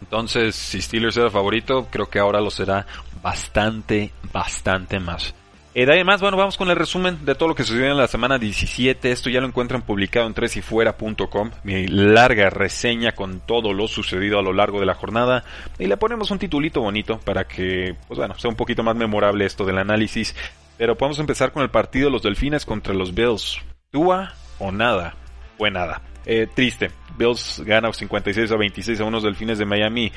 Entonces, 0.00 0.54
si 0.54 0.80
Steelers 0.80 1.16
era 1.16 1.30
favorito, 1.30 1.88
creo 1.90 2.08
que 2.08 2.18
ahora 2.18 2.40
lo 2.40 2.50
será 2.50 2.86
bastante, 3.22 4.12
bastante 4.32 5.00
más. 5.00 5.34
Eh, 5.74 5.86
de 5.86 5.92
además, 5.92 6.20
bueno, 6.20 6.36
vamos 6.36 6.56
con 6.56 6.70
el 6.70 6.76
resumen 6.76 7.24
de 7.24 7.34
todo 7.34 7.50
lo 7.50 7.54
que 7.54 7.62
sucedió 7.62 7.90
en 7.90 7.96
la 7.96 8.08
semana 8.08 8.38
17. 8.38 9.12
Esto 9.12 9.30
ya 9.30 9.40
lo 9.40 9.46
encuentran 9.46 9.82
publicado 9.82 10.26
en 10.26 10.34
tresyfuera.com. 10.34 11.50
Mi 11.62 11.86
larga 11.86 12.50
reseña 12.50 13.12
con 13.12 13.40
todo 13.40 13.72
lo 13.72 13.86
sucedido 13.86 14.38
a 14.38 14.42
lo 14.42 14.52
largo 14.52 14.80
de 14.80 14.86
la 14.86 14.94
jornada. 14.94 15.44
Y 15.78 15.86
le 15.86 15.96
ponemos 15.96 16.30
un 16.30 16.38
titulito 16.38 16.80
bonito 16.80 17.20
para 17.20 17.44
que, 17.46 17.94
pues 18.08 18.18
bueno, 18.18 18.36
sea 18.38 18.50
un 18.50 18.56
poquito 18.56 18.82
más 18.82 18.96
memorable 18.96 19.44
esto 19.44 19.64
del 19.64 19.78
análisis. 19.78 20.34
Pero 20.78 20.96
podemos 20.96 21.18
empezar 21.18 21.52
con 21.52 21.62
el 21.62 21.70
partido 21.70 22.06
de 22.06 22.12
los 22.12 22.22
Delfines 22.22 22.64
contra 22.64 22.94
los 22.94 23.14
Bills. 23.14 23.60
¿Tua 23.90 24.32
o 24.58 24.72
nada? 24.72 25.14
Fue 25.58 25.70
nada. 25.70 26.00
Eh, 26.24 26.46
triste. 26.54 26.90
Bills 27.18 27.62
gana 27.66 27.92
56 27.92 28.52
a 28.52 28.56
26 28.56 29.00
a 29.00 29.04
unos 29.04 29.24
delfines 29.24 29.58
de 29.58 29.66
Miami, 29.66 30.12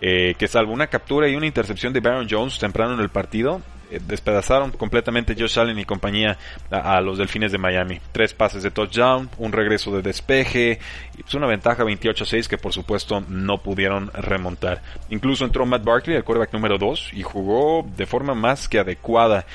eh, 0.00 0.34
que 0.36 0.48
salvo 0.48 0.72
una 0.72 0.88
captura 0.88 1.28
y 1.28 1.36
una 1.36 1.46
intercepción 1.46 1.92
de 1.92 2.00
Baron 2.00 2.26
Jones 2.28 2.58
temprano 2.58 2.94
en 2.94 3.00
el 3.00 3.08
partido, 3.08 3.62
despedazaron 3.98 4.70
completamente 4.72 5.34
Josh 5.38 5.58
Allen 5.58 5.78
y 5.78 5.84
compañía 5.84 6.38
a, 6.70 7.00
los 7.00 7.18
Delfines 7.18 7.52
de 7.52 7.58
Miami. 7.58 8.00
Tres 8.12 8.34
pases 8.34 8.62
de 8.62 8.70
touchdown, 8.70 9.28
un 9.38 9.52
regreso 9.52 9.90
de 9.90 10.02
despeje, 10.02 10.78
y 11.18 11.22
pues 11.22 11.34
una 11.34 11.46
ventaja 11.46 11.84
28-6 11.84 12.46
que 12.46 12.58
por 12.58 12.72
supuesto 12.72 13.22
no 13.28 13.58
pudieron 13.58 14.10
remontar. 14.12 14.82
Incluso 15.10 15.44
entró 15.44 15.66
Matt 15.66 15.84
Barkley, 15.84 16.16
el 16.16 16.24
quarterback 16.24 16.52
número 16.52 16.78
2, 16.78 17.14
y 17.14 17.22
jugó 17.22 17.86
de 17.96 18.06
forma 18.06 18.34
más 18.34 18.68
que 18.68 18.78
adecuada. 18.78 19.46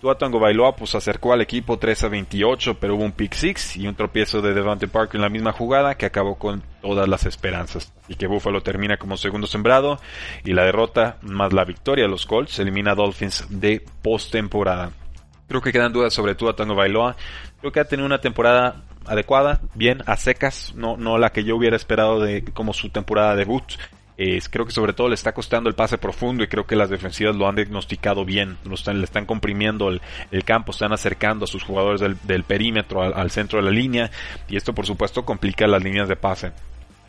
Tua 0.00 0.18
Tango 0.18 0.40
Bailoa 0.40 0.76
pues 0.76 0.94
acercó 0.94 1.32
al 1.32 1.40
equipo 1.40 1.78
3 1.78 2.04
a 2.04 2.08
28, 2.08 2.78
pero 2.78 2.96
hubo 2.96 3.04
un 3.04 3.12
pick 3.12 3.34
six 3.34 3.76
y 3.76 3.86
un 3.86 3.94
tropiezo 3.94 4.42
de 4.42 4.54
Devante 4.54 4.88
Parker 4.88 5.16
en 5.16 5.22
la 5.22 5.28
misma 5.28 5.52
jugada 5.52 5.96
que 5.96 6.06
acabó 6.06 6.36
con 6.36 6.62
todas 6.84 7.08
las 7.08 7.24
esperanzas. 7.24 7.94
Y 8.08 8.16
que 8.16 8.26
Buffalo 8.26 8.62
termina 8.62 8.98
como 8.98 9.16
segundo 9.16 9.46
sembrado 9.46 9.98
y 10.44 10.52
la 10.52 10.64
derrota 10.64 11.16
más 11.22 11.54
la 11.54 11.64
victoria 11.64 12.04
de 12.04 12.10
los 12.10 12.26
Colts 12.26 12.58
elimina 12.58 12.92
a 12.92 12.94
Dolphins 12.94 13.46
de 13.48 13.82
postemporada. 14.02 14.90
Creo 15.48 15.62
que 15.62 15.72
quedan 15.72 15.94
dudas 15.94 16.12
sobre 16.12 16.34
Tua 16.34 16.54
Tango 16.54 16.74
Bailoa. 16.74 17.16
Creo 17.60 17.72
que 17.72 17.80
ha 17.80 17.86
tenido 17.86 18.04
una 18.04 18.20
temporada 18.20 18.82
adecuada, 19.06 19.62
bien, 19.74 20.02
a 20.04 20.18
secas, 20.18 20.74
no, 20.76 20.98
no 20.98 21.16
la 21.16 21.30
que 21.30 21.44
yo 21.44 21.56
hubiera 21.56 21.74
esperado 21.74 22.20
de 22.20 22.44
como 22.44 22.74
su 22.74 22.90
temporada 22.90 23.34
debut. 23.34 23.64
creo 24.50 24.66
que 24.66 24.72
sobre 24.72 24.92
todo 24.92 25.08
le 25.08 25.14
está 25.14 25.32
costando 25.32 25.70
el 25.70 25.74
pase 25.74 25.96
profundo 25.96 26.44
y 26.44 26.48
creo 26.48 26.66
que 26.66 26.76
las 26.76 26.90
defensivas 26.90 27.34
lo 27.34 27.48
han 27.48 27.56
diagnosticado 27.56 28.26
bien. 28.26 28.58
están, 28.70 28.98
le 28.98 29.04
están 29.04 29.24
comprimiendo 29.24 29.88
el, 29.88 30.44
campo, 30.44 30.72
están 30.72 30.92
acercando 30.92 31.46
a 31.46 31.48
sus 31.48 31.62
jugadores 31.62 32.02
del, 32.02 32.44
perímetro 32.44 33.02
al, 33.02 33.30
centro 33.30 33.58
de 33.58 33.64
la 33.64 33.70
línea 33.70 34.10
y 34.48 34.58
esto 34.58 34.74
por 34.74 34.84
supuesto 34.84 35.24
complica 35.24 35.66
las 35.66 35.82
líneas 35.82 36.08
de 36.08 36.16
pase 36.16 36.52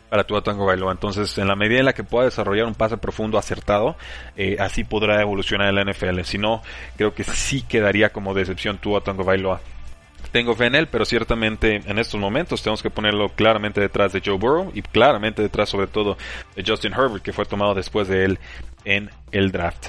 para 0.08 0.24
Tua 0.24 0.42
Tango 0.42 0.66
Bailoa. 0.66 0.92
Entonces, 0.92 1.36
en 1.38 1.48
la 1.48 1.56
medida 1.56 1.78
en 1.78 1.84
la 1.86 1.94
que 1.94 2.04
pueda 2.04 2.26
desarrollar 2.26 2.66
un 2.66 2.74
pase 2.74 2.96
profundo 2.96 3.38
acertado, 3.38 3.96
eh, 4.36 4.56
así 4.60 4.84
podrá 4.84 5.20
evolucionar 5.20 5.68
en 5.68 5.74
la 5.74 5.84
NFL. 5.84 6.20
Si 6.22 6.38
no, 6.38 6.62
creo 6.96 7.14
que 7.14 7.24
sí 7.24 7.62
quedaría 7.62 8.10
como 8.10 8.34
decepción 8.34 8.78
Tua 8.78 9.02
Tango 9.02 9.24
Bailoa 9.24 9.60
tengo 10.32 10.54
fe 10.54 10.66
en 10.66 10.74
él, 10.74 10.88
pero 10.88 11.04
ciertamente 11.04 11.80
en 11.86 11.98
estos 11.98 12.20
momentos 12.20 12.62
tenemos 12.62 12.82
que 12.82 12.90
ponerlo 12.90 13.30
claramente 13.30 13.80
detrás 13.80 14.12
de 14.12 14.20
Joe 14.24 14.36
Burrow 14.36 14.70
y 14.74 14.82
claramente 14.82 15.40
detrás 15.40 15.68
sobre 15.68 15.86
todo 15.86 16.18
de 16.54 16.64
Justin 16.66 16.92
Herbert, 16.92 17.22
que 17.22 17.32
fue 17.32 17.46
tomado 17.46 17.74
después 17.74 18.08
de 18.08 18.24
él 18.24 18.38
en 18.84 19.10
el 19.32 19.50
draft. 19.50 19.88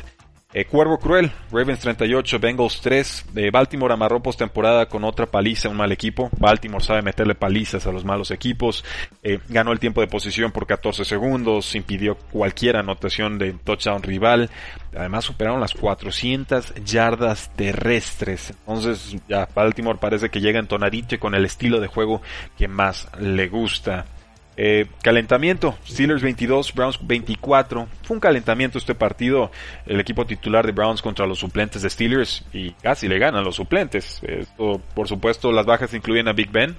Eh, 0.54 0.64
Cuervo 0.64 0.98
Cruel, 0.98 1.30
Ravens 1.52 1.82
38, 1.82 2.40
Bengals 2.40 2.80
3. 2.80 3.26
de 3.34 3.52
Baltimore 3.52 3.94
amarró 3.94 4.24
postemporada 4.24 4.86
con 4.86 5.04
otra 5.04 5.26
paliza, 5.26 5.68
un 5.68 5.76
mal 5.76 5.92
equipo. 5.92 6.30
Baltimore 6.40 6.82
sabe 6.82 7.02
meterle 7.02 7.36
palizas 7.36 7.86
a 7.86 7.92
los 7.92 8.06
malos 8.06 8.32
equipos. 8.32 8.86
Eh, 9.24 9.40
ganó 9.50 9.74
el 9.74 9.80
tiempo 9.82 10.00
de 10.00 10.08
posición 10.08 10.54
por 10.54 10.66
14 10.66 11.04
segundos, 11.04 11.76
impidió 11.76 12.16
cualquier 12.16 12.78
anotación 12.78 13.38
de 13.38 13.52
touchdown 13.52 14.04
rival. 14.04 14.50
Además 14.96 15.26
superaron 15.26 15.60
las 15.60 15.74
400 15.74 16.76
yardas 16.86 17.52
terrestres. 17.58 18.54
Entonces 18.66 19.18
ya 19.28 19.50
Baltimore 19.54 20.00
parece 20.00 20.30
que 20.30 20.40
llega 20.40 20.62
entonadito 20.62 21.20
con 21.20 21.36
el 21.36 21.44
estilo 21.44 21.82
de 21.82 21.88
juego 21.88 22.22
que 22.58 22.70
más 22.70 23.10
le 23.20 23.50
gusta. 23.50 24.06
Eh, 24.60 24.88
calentamiento, 25.04 25.78
Steelers 25.88 26.24
22, 26.24 26.74
Browns 26.74 27.00
24. 27.02 27.88
Fue 28.02 28.16
un 28.16 28.20
calentamiento 28.20 28.80
este 28.80 28.96
partido. 28.96 29.52
El 29.86 30.00
equipo 30.00 30.26
titular 30.26 30.66
de 30.66 30.72
Browns 30.72 31.02
contra 31.02 31.28
los 31.28 31.38
suplentes 31.40 31.84
de 31.84 31.90
Steelers 31.90 32.44
y 32.52 32.72
casi 32.72 33.08
le 33.08 33.20
ganan 33.20 33.44
los 33.44 33.56
suplentes. 33.56 34.22
Por 34.58 35.08
supuesto, 35.08 35.52
las 35.52 35.68
bajas 35.68 35.94
incluyen 35.94 36.28
a 36.28 36.34
Big 36.34 36.52
Ben, 36.52 36.76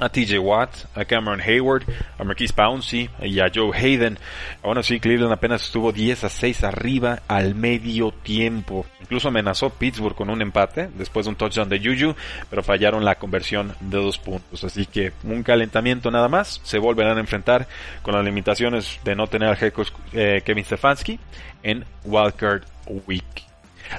a 0.00 0.08
TJ 0.08 0.38
Watt, 0.38 0.86
a 0.94 1.04
Cameron 1.04 1.40
Hayward, 1.40 1.84
a 2.18 2.24
Marquise 2.24 2.52
Pouncey 2.52 3.10
y 3.22 3.38
a 3.40 3.50
Joe 3.54 3.76
Hayden. 3.76 4.18
Aún 4.62 4.78
así, 4.78 4.98
Cleveland 4.98 5.32
apenas 5.32 5.62
estuvo 5.64 5.92
10 5.92 6.24
a 6.24 6.28
6 6.28 6.64
arriba 6.64 7.20
al 7.28 7.54
medio 7.54 8.10
tiempo. 8.10 8.86
Incluso 9.00 9.28
amenazó 9.28 9.70
Pittsburgh 9.70 10.16
con 10.16 10.30
un 10.30 10.42
empate 10.42 10.88
después 10.96 11.26
de 11.26 11.30
un 11.30 11.36
touchdown 11.36 11.68
de 11.68 11.78
Juju, 11.78 12.14
pero 12.48 12.62
fallaron 12.62 13.04
la 13.04 13.16
conversión 13.16 13.74
de 13.80 13.98
dos 13.98 14.18
puntos. 14.18 14.64
Así 14.64 14.86
que 14.86 15.12
un 15.24 15.42
calentamiento 15.42 16.10
nada 16.10 16.28
más. 16.28 16.60
Se 16.64 16.78
volverán 16.78 17.18
a 17.18 17.20
enfrentar 17.20 17.68
con 18.02 18.14
las 18.14 18.24
limitaciones 18.24 18.98
de 19.04 19.14
no 19.14 19.26
tener 19.26 19.48
al 19.48 19.58
head 19.60 19.72
eh, 20.12 20.42
Kevin 20.44 20.64
Stefanski 20.64 21.18
en 21.62 21.84
Wildcard 22.04 22.64
Week. 23.06 23.49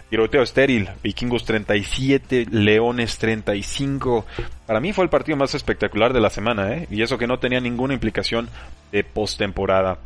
Tiroteo 0.10 0.44
estéril, 0.44 0.90
Vikingos 1.04 1.46
37, 1.46 2.48
Leones 2.52 3.18
35. 3.18 4.26
Para 4.66 4.80
mí 4.80 4.94
fue 4.94 5.04
el 5.04 5.10
partido 5.10 5.38
más 5.38 5.56
espectacular 5.56 6.14
de 6.14 6.22
la 6.22 6.30
semana, 6.30 6.74
¿eh? 6.74 6.88
y 6.90 7.02
eso 7.02 7.18
que 7.18 7.28
no 7.28 7.40
tenía 7.40 7.60
ninguna 7.60 7.94
implicación 7.94 8.50
de 8.92 9.04
postemporada. 9.04 9.98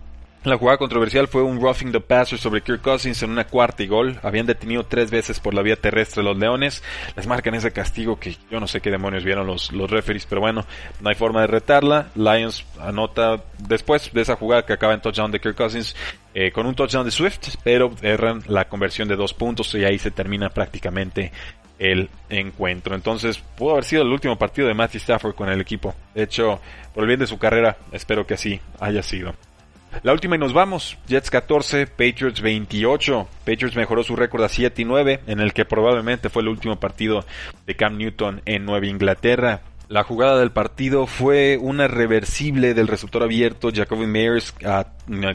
La 0.46 0.60
jugada 0.60 0.78
controversial 0.78 1.28
fue 1.28 1.42
un 1.42 1.60
roughing 1.60 1.92
the 1.92 2.00
passer 2.00 2.38
sobre 2.38 2.62
Kirk 2.62 2.80
Cousins 2.80 3.24
en 3.24 3.32
una 3.32 3.48
cuarta 3.48 3.82
y 3.82 3.88
gol. 3.88 4.20
Habían 4.22 4.46
detenido 4.46 4.86
tres 4.86 5.10
veces 5.10 5.40
por 5.40 5.56
la 5.56 5.64
vía 5.64 5.76
terrestre 5.76 6.22
los 6.22 6.38
Leones. 6.38 6.84
Les 7.16 7.26
marcan 7.26 7.56
ese 7.56 7.72
castigo 7.72 8.20
que 8.20 8.38
yo 8.52 8.60
no 8.60 8.68
sé 8.68 8.80
qué 8.80 8.92
demonios 8.92 9.24
vieron 9.24 9.48
los, 9.48 9.72
los 9.72 9.90
referees, 9.90 10.28
pero 10.28 10.42
bueno, 10.42 10.64
no 11.02 11.10
hay 11.10 11.16
forma 11.16 11.42
de 11.42 11.48
retarla. 11.48 12.10
Lions 12.14 12.64
anota 12.80 13.44
después 13.58 14.14
de 14.14 14.22
esa 14.22 14.36
jugada 14.36 14.68
que 14.68 14.74
acaba 14.74 14.94
en 14.94 15.02
touchdown 15.02 15.32
de 15.32 15.40
Kirk 15.40 15.56
Cousins 15.56 15.96
eh, 16.36 16.52
con 16.52 16.68
un 16.68 16.76
touchdown 16.76 17.06
de 17.06 17.12
Swift, 17.12 17.56
pero 17.64 17.90
erran 18.04 18.44
la 18.46 18.70
conversión 18.70 19.08
de 19.08 19.16
dos 19.16 19.34
puntos 19.34 19.74
y 19.74 19.84
ahí 19.84 19.98
se 19.98 20.12
termina 20.12 20.52
prácticamente 20.52 21.32
el 21.80 22.08
encuentro. 22.30 22.94
Entonces, 22.94 23.40
pudo 23.58 23.72
haber 23.72 23.84
sido 23.84 24.04
el 24.04 24.10
último 24.10 24.38
partido 24.38 24.68
de 24.68 24.76
Matthew 24.76 25.00
Stafford 25.00 25.34
con 25.34 25.50
el 25.50 25.60
equipo. 25.60 25.96
De 26.14 26.22
hecho, 26.22 26.62
por 26.94 27.02
el 27.02 27.08
bien 27.08 27.20
de 27.20 27.26
su 27.26 27.40
carrera, 27.40 27.78
espero 27.92 28.28
que 28.28 28.36
así 28.36 28.62
haya 28.80 29.02
sido. 29.02 29.34
La 30.04 30.14
última 30.14 30.36
y 30.36 30.40
nos 30.40 30.54
vamos. 30.54 30.98
Jets 31.08 31.30
14, 31.30 31.88
Patriots 31.88 32.42
28. 32.42 33.28
Patriots 33.46 33.76
mejoró 33.76 34.04
su 34.04 34.16
récord 34.16 34.44
a 34.44 34.50
7 34.50 34.82
y 34.82 34.86
9, 34.86 35.22
en 35.28 35.40
el 35.40 35.54
que 35.54 35.66
probablemente 35.66 36.30
fue 36.30 36.42
el 36.42 36.50
último 36.50 36.80
partido 36.80 37.26
de 37.66 37.76
Cam 37.76 37.98
Newton 37.98 38.42
en 38.46 38.66
Nueva 38.66 38.86
Inglaterra. 38.86 39.62
La 39.88 40.04
jugada 40.04 40.40
del 40.40 40.52
partido 40.52 41.06
fue 41.06 41.60
una 41.62 41.88
reversible 41.88 42.74
del 42.74 42.88
receptor 42.88 43.22
abierto 43.22 43.70
Jacoby 43.72 44.08
Meyers 44.08 44.56
a 44.66 44.88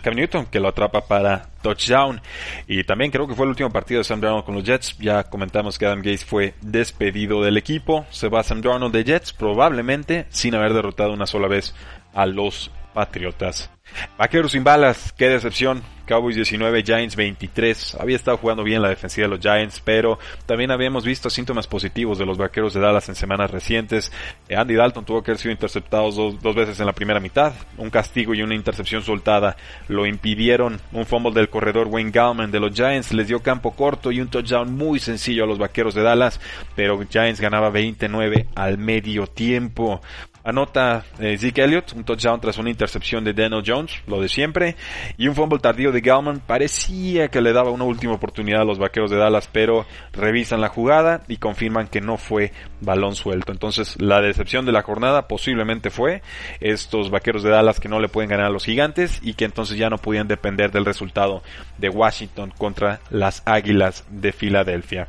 Cam 0.03 0.15
Newton 0.15 0.47
que 0.47 0.59
lo 0.59 0.69
atrapa 0.69 1.03
para 1.03 1.51
touchdown. 1.63 2.21
Y 2.67 2.83
también 2.83 3.13
creo 3.13 3.29
que 3.29 3.37
fue 3.37 3.45
el 3.45 3.51
último 3.51 3.71
partido 3.71 3.99
de 3.99 4.05
Sam 4.05 4.21
Darnold 4.21 4.45
con 4.45 4.57
los 4.57 4.65
Jets. 4.65 4.99
Ya 4.99 5.23
comentamos 5.23 5.79
que 5.79 5.87
Adam 5.87 5.99
Gates 5.99 6.25
fue 6.25 6.55
despedido 6.63 7.43
del 7.43 7.59
equipo. 7.59 8.07
Se 8.11 8.29
va 8.29 8.43
Sam 8.43 8.61
Darnold 8.61 8.93
de 8.93 9.05
Jets 9.05 9.33
probablemente 9.33 10.27
sin 10.31 10.57
haber 10.57 10.75
derrotado 10.75 11.13
una 11.13 11.27
sola 11.27 11.47
vez 11.47 11.73
a 12.13 12.27
los 12.27 12.73
Patriotas. 12.93 13.71
Vaqueros 14.19 14.53
sin 14.53 14.65
balas, 14.65 15.13
qué 15.17 15.29
decepción. 15.29 15.83
Cowboys 16.11 16.35
19, 16.35 16.83
Giants 16.83 17.15
23. 17.15 17.95
Había 18.01 18.17
estado 18.17 18.37
jugando 18.37 18.65
bien 18.65 18.83
la 18.83 18.89
defensiva 18.89 19.29
de 19.29 19.37
los 19.37 19.41
Giants, 19.41 19.81
pero 19.85 20.19
también 20.45 20.73
habíamos 20.73 21.05
visto 21.05 21.31
síntomas 21.31 21.69
positivos 21.69 22.19
de 22.19 22.27
los 22.27 22.37
Vaqueros 22.37 22.75
de 22.75 22.81
Dallas 22.81 23.09
en 23.09 23.15
semanas 23.15 23.49
recientes. 23.53 24.11
Eh, 24.49 24.57
Andy 24.57 24.75
Dalton 24.75 25.05
tuvo 25.05 25.23
que 25.23 25.31
haber 25.31 25.41
sido 25.41 25.53
interceptado 25.53 26.11
dos, 26.11 26.43
dos, 26.43 26.57
veces 26.57 26.81
en 26.81 26.87
la 26.87 26.95
primera 26.95 27.21
mitad. 27.21 27.53
Un 27.79 27.91
castigo 27.91 28.35
y 28.35 28.43
una 28.43 28.57
intercepción 28.57 29.03
soltada 29.03 29.57
lo 29.87 30.05
impidieron. 30.05 30.81
Un 30.91 31.07
fumble 31.07 31.33
del 31.33 31.49
corredor 31.49 31.87
Wayne 31.87 32.11
Gallman 32.11 32.51
de 32.51 32.59
los 32.59 32.75
Giants 32.75 33.13
les 33.13 33.29
dio 33.29 33.41
campo 33.41 33.71
corto 33.77 34.11
y 34.11 34.21
un 34.21 34.29
touchdown 34.29 34.75
muy 34.75 34.99
sencillo 34.99 35.45
a 35.45 35.47
los 35.47 35.59
Vaqueros 35.59 35.95
de 35.95 36.03
Dallas, 36.03 36.41
pero 36.75 37.01
Giants 37.09 37.41
ganaba 37.41 37.71
29 37.71 38.49
al 38.57 38.79
medio 38.79 39.29
tiempo. 39.29 40.01
Anota 40.43 41.05
eh, 41.19 41.37
Zeke 41.37 41.63
Elliott, 41.63 41.93
un 41.93 42.05
touchdown 42.05 42.41
tras 42.41 42.59
una 42.59 42.71
intercepción 42.71 43.25
de 43.25 43.35
Daniel 43.35 43.63
Jones, 43.67 43.93
lo 44.07 44.21
de 44.21 44.29
siempre, 44.29 44.77
y 45.19 45.29
un 45.29 45.35
fumble 45.35 45.59
tardío 45.59 45.93
de 45.93 46.01
Gallman. 46.01 46.41
Parecía 46.41 47.29
que 47.29 47.41
le 47.41 47.53
daba 47.53 47.71
una 47.71 47.85
última 47.85 48.15
oportunidad 48.15 48.63
a 48.63 48.65
los 48.65 48.79
vaqueros 48.79 49.11
de 49.11 49.19
Dallas, 49.19 49.49
pero 49.53 49.87
revisan 50.13 50.61
la 50.61 50.69
jugada 50.69 51.23
y 51.29 51.37
confirman 51.37 51.89
que 51.89 52.01
no 52.01 52.17
fue 52.17 52.53
balón 52.81 53.15
suelto. 53.15 53.53
Entonces, 53.53 54.01
la 54.01 54.21
decepción 54.21 54.65
de 54.65 54.73
la 54.73 54.83
jornada 54.83 55.29
posiblemente 55.29 55.91
fue 55.91 56.23
estos 56.61 57.11
vaqueros 57.11 57.43
de 57.43 57.51
Dallas 57.51 57.81
que 57.81 57.89
no 57.89 58.01
le 58.01 58.09
pueden 58.09 58.31
ganar 58.31 58.47
a 58.47 58.51
los 58.51 58.65
gigantes 58.65 59.21
y 59.23 59.35
que 59.35 59.45
entonces 59.45 59.77
ya 59.77 59.91
no 59.91 59.99
podían 59.99 60.29
depender 60.29 60.71
del 60.71 60.85
resultado 60.85 61.43
de 61.79 61.89
Washington 61.89 62.53
contra 62.57 63.01
las 63.11 63.43
Águilas 63.45 64.05
de 64.11 64.33
Filadelfia. 64.33 65.09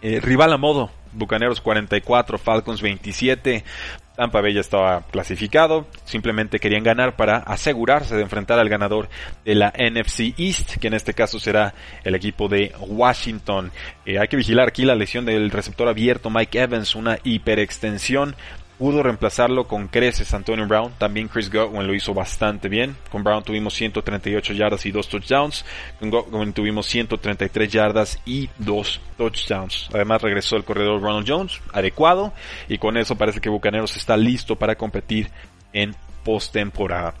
Eh, 0.00 0.20
rival 0.20 0.52
a 0.52 0.58
modo, 0.58 0.90
Bucaneros 1.12 1.60
44, 1.60 2.38
Falcons 2.38 2.82
27. 2.82 3.64
Tampa 4.18 4.40
Bay 4.40 4.52
ya 4.52 4.60
estaba 4.62 5.02
clasificado, 5.12 5.86
simplemente 6.02 6.58
querían 6.58 6.82
ganar 6.82 7.14
para 7.14 7.36
asegurarse 7.36 8.16
de 8.16 8.22
enfrentar 8.22 8.58
al 8.58 8.68
ganador 8.68 9.08
de 9.44 9.54
la 9.54 9.68
NFC 9.68 10.34
East, 10.36 10.78
que 10.78 10.88
en 10.88 10.94
este 10.94 11.14
caso 11.14 11.38
será 11.38 11.72
el 12.02 12.16
equipo 12.16 12.48
de 12.48 12.72
Washington. 12.80 13.70
Eh, 14.04 14.18
hay 14.18 14.26
que 14.26 14.36
vigilar 14.36 14.66
aquí 14.66 14.84
la 14.84 14.96
lesión 14.96 15.24
del 15.24 15.52
receptor 15.52 15.86
abierto 15.86 16.30
Mike 16.30 16.60
Evans, 16.60 16.96
una 16.96 17.20
hiperextensión 17.22 18.34
pudo 18.78 19.02
reemplazarlo 19.02 19.66
con 19.66 19.88
creces 19.88 20.32
Antonio 20.32 20.66
Brown. 20.66 20.92
También 20.98 21.28
Chris 21.28 21.50
Godwin 21.50 21.86
lo 21.86 21.94
hizo 21.94 22.14
bastante 22.14 22.68
bien. 22.68 22.96
Con 23.10 23.24
Brown 23.24 23.42
tuvimos 23.42 23.74
138 23.74 24.52
yardas 24.54 24.86
y 24.86 24.92
2 24.92 25.08
touchdowns. 25.08 25.64
Con 25.98 26.10
Godwin 26.10 26.52
tuvimos 26.52 26.86
133 26.86 27.70
yardas 27.70 28.20
y 28.24 28.48
2 28.58 29.00
touchdowns. 29.16 29.88
Además 29.92 30.22
regresó 30.22 30.56
el 30.56 30.64
corredor 30.64 31.02
Ronald 31.02 31.28
Jones, 31.28 31.60
adecuado. 31.72 32.32
Y 32.68 32.78
con 32.78 32.96
eso 32.96 33.16
parece 33.16 33.40
que 33.40 33.50
Bucaneros 33.50 33.96
está 33.96 34.16
listo 34.16 34.56
para 34.56 34.76
competir 34.76 35.30
en 35.72 35.94
postemporada. 36.24 37.14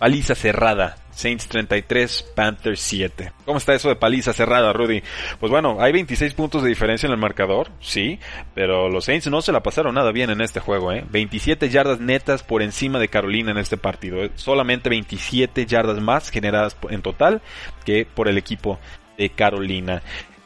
Paliza 0.00 0.34
cerrada. 0.34 0.96
Saints 1.10 1.46
33, 1.48 2.32
Panthers 2.34 2.80
7. 2.80 3.32
¿Cómo 3.44 3.58
está 3.58 3.74
eso 3.74 3.90
de 3.90 3.96
paliza 3.96 4.32
cerrada, 4.32 4.72
Rudy? 4.72 5.02
Pues 5.38 5.50
bueno, 5.50 5.76
hay 5.78 5.92
26 5.92 6.32
puntos 6.32 6.62
de 6.62 6.70
diferencia 6.70 7.06
en 7.06 7.12
el 7.12 7.18
marcador, 7.18 7.70
sí, 7.80 8.18
pero 8.54 8.88
los 8.88 9.04
Saints 9.04 9.26
no 9.26 9.42
se 9.42 9.52
la 9.52 9.62
pasaron 9.62 9.94
nada 9.94 10.10
bien 10.10 10.30
en 10.30 10.40
este 10.40 10.58
juego, 10.58 10.90
¿eh? 10.90 11.04
27 11.10 11.68
yardas 11.68 12.00
netas 12.00 12.42
por 12.42 12.62
encima 12.62 12.98
de 12.98 13.08
Carolina 13.08 13.50
en 13.50 13.58
este 13.58 13.76
partido. 13.76 14.24
¿eh? 14.24 14.30
Solamente 14.36 14.88
27 14.88 15.66
yardas 15.66 16.00
más 16.00 16.30
generadas 16.30 16.78
en 16.88 17.02
total 17.02 17.42
que 17.84 18.06
por 18.06 18.26
el 18.26 18.38
equipo 18.38 18.78
de 19.18 19.28
Carolina. 19.28 20.00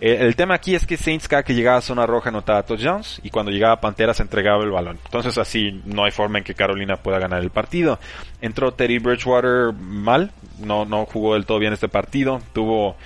Eh, 0.07 0.19
el 0.21 0.37
tema 0.37 0.53
aquí 0.53 0.75
es 0.75 0.85
que 0.85 0.99
Saints 0.99 1.27
cada 1.27 1.43
que 1.43 1.55
llegaba 1.55 1.79
a 1.79 1.81
zona 1.81 2.05
roja 2.05 2.29
anotaba 2.29 2.63
touchdowns 2.63 3.23
y 3.23 3.31
cuando 3.31 3.51
llegaba 3.51 3.81
Pantera 3.81 4.13
se 4.13 4.23
entregaba 4.23 4.63
el 4.63 4.71
balón. 4.71 4.99
Entonces 5.03 5.39
así 5.39 5.81
no 5.87 6.05
hay 6.05 6.11
forma 6.11 6.37
en 6.37 6.45
que 6.45 6.55
Carolina 6.55 6.97
pueda 6.97 7.19
ganar 7.19 7.41
el 7.41 7.49
partido. 7.49 7.99
Entró 8.43 8.75
Teddy 8.75 8.99
Bridgewater 8.99 9.73
mal, 9.73 10.31
no, 10.59 10.85
no 10.85 11.07
jugó 11.07 11.33
del 11.33 11.47
todo 11.47 11.59
bien 11.59 11.73
este 11.73 11.89
partido. 11.89 12.43
Tuvo 12.53 12.97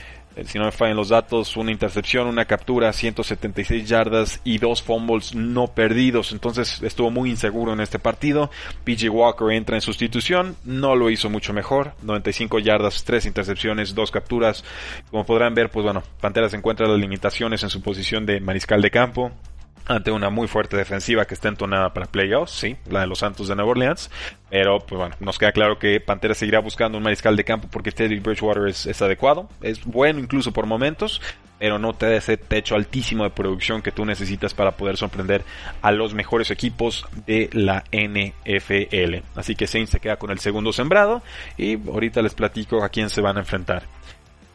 si 0.47 0.59
no 0.59 0.65
me 0.65 0.73
fallan 0.73 0.97
los 0.97 1.09
datos, 1.09 1.57
una 1.57 1.71
intercepción, 1.71 2.27
una 2.27 2.45
captura, 2.45 2.93
176 2.93 3.89
yardas 3.89 4.41
y 4.45 4.59
dos 4.59 4.83
fumbles 4.83 5.35
no 5.35 5.69
perdidos. 5.69 6.33
Entonces 6.33 6.83
estuvo 6.83 7.11
muy 7.11 7.31
inseguro 7.31 7.73
en 7.73 7.81
este 7.81 7.99
partido. 7.99 8.51
PJ 8.85 9.09
Walker 9.11 9.51
entra 9.51 9.77
en 9.77 9.83
sustitución, 9.83 10.57
no 10.65 10.97
lo 10.97 11.11
hizo 11.11 11.31
mucho 11.31 11.53
mejor. 11.53 11.93
95 12.03 12.59
yardas, 12.59 13.05
tres 13.05 13.27
intercepciones, 13.27 13.95
dos 13.95 14.11
capturas. 14.11 14.65
Como 15.11 15.25
podrán 15.25 15.55
ver, 15.55 15.71
pues 15.71 15.85
bueno, 15.85 16.03
Panteras 16.21 16.55
encuentra 16.55 16.89
las 16.89 16.99
limitaciones 16.99 17.63
en 17.63 17.71
su 17.71 17.81
posición 17.83 18.27
de 18.27 18.41
mariscal 18.41 18.83
de 18.83 18.91
campo 18.91 19.33
ante 19.89 20.11
una 20.11 20.31
muy 20.31 20.47
fuerte 20.47 20.77
defensiva 20.77 21.25
que 21.25 21.35
está 21.35 21.49
entonada 21.49 21.93
para 21.93 22.07
playoffs, 22.07 22.53
sí, 22.53 22.77
la 22.89 23.01
de 23.01 23.07
los 23.07 23.19
Santos 23.19 23.49
de 23.49 23.57
Nueva 23.57 23.71
Orleans. 23.71 24.11
Pero, 24.51 24.81
pues 24.81 24.99
bueno, 24.99 25.17
nos 25.21 25.39
queda 25.39 25.53
claro 25.53 25.79
que 25.79 26.01
Pantera 26.01 26.35
seguirá 26.35 26.61
buscando 26.61 26.99
un 26.99 27.05
mariscal 27.05 27.37
de 27.37 27.45
campo 27.45 27.69
porque 27.71 27.91
Teddy 27.91 28.21
Bridgewater 28.21 28.69
es, 28.69 29.03
adecuado. 29.03 29.49
Es 29.63 29.85
bueno 29.85 30.21
incluso 30.21 30.53
por 30.53 30.67
momentos, 30.67 31.21
pero 31.59 31.79
no 31.79 31.95
te 31.95 32.07
da 32.07 32.17
ese 32.17 32.37
techo 32.37 32.75
altísimo 32.75 33.25
de 33.25 33.31
producción 33.31 33.83
que 33.83 33.93
tú 33.93 34.05
necesitas 34.05 34.55
para 34.55 34.73
poder 34.73 34.97
sorprender 34.97 35.43
a 35.83 35.91
los 35.91 36.15
mejores 36.15 36.51
equipos 36.51 37.07
de 37.27 37.51
la 37.53 37.85
NFL. 37.93 39.25
Así 39.37 39.55
que 39.55 39.67
Saints 39.67 39.91
se 39.91 40.01
queda 40.01 40.17
con 40.17 40.31
el 40.31 40.39
segundo 40.39 40.73
sembrado 40.73 41.23
y 41.57 41.75
ahorita 41.89 42.23
les 42.23 42.35
platico 42.35 42.83
a 42.85 42.89
quién 42.89 43.11
se 43.11 43.21
van 43.21 43.37
a 43.37 43.41
enfrentar. 43.41 43.83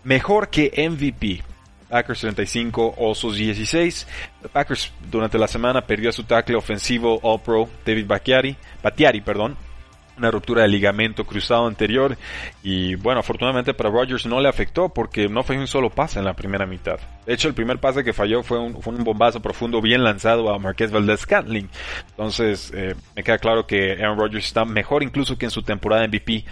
Mejor 0.03 0.49
que 0.49 0.71
MVP. 0.89 1.52
Packers 1.93 2.21
35, 2.21 2.95
Osos 2.97 3.35
16. 3.35 4.07
Packers 4.51 4.91
durante 5.11 5.37
la 5.37 5.47
semana 5.47 5.85
perdió 5.85 6.09
a 6.09 6.11
su 6.11 6.23
tackle 6.23 6.55
ofensivo 6.55 7.19
All-Pro 7.21 7.69
David 7.85 8.07
Batiari, 8.07 8.57
Batiari 8.81 9.21
perdón, 9.21 9.55
una 10.17 10.31
ruptura 10.31 10.63
de 10.63 10.69
ligamento 10.69 11.23
cruzado 11.23 11.67
anterior 11.67 12.17
y 12.63 12.95
bueno, 12.95 13.19
afortunadamente 13.19 13.73
para 13.75 13.89
Rodgers 13.89 14.25
no 14.25 14.39
le 14.39 14.49
afectó 14.49 14.89
porque 14.89 15.27
no 15.27 15.43
fue 15.43 15.57
un 15.57 15.67
solo 15.67 15.89
pase 15.91 16.17
en 16.17 16.25
la 16.25 16.33
primera 16.33 16.65
mitad. 16.65 16.99
De 17.25 17.33
hecho, 17.33 17.47
el 17.47 17.53
primer 17.53 17.79
pase 17.79 18.03
que 18.03 18.11
falló 18.11 18.43
fue 18.43 18.59
un, 18.59 18.81
fue 18.81 18.93
un 18.93 19.03
bombazo 19.03 19.39
profundo 19.39 19.81
bien 19.81 20.03
lanzado 20.03 20.51
a 20.51 20.59
Marquez 20.59 20.91
Valdez 20.91 21.21
Scantling. 21.21 21.69
Entonces, 22.09 22.71
eh, 22.75 22.95
me 23.15 23.23
queda 23.23 23.37
claro 23.37 23.65
que 23.65 23.93
Aaron 23.93 24.17
Rodgers 24.17 24.45
está 24.45 24.65
mejor 24.65 25.03
incluso 25.03 25.37
que 25.37 25.45
en 25.45 25.51
su 25.51 25.61
temporada 25.61 26.07
MVP 26.07 26.43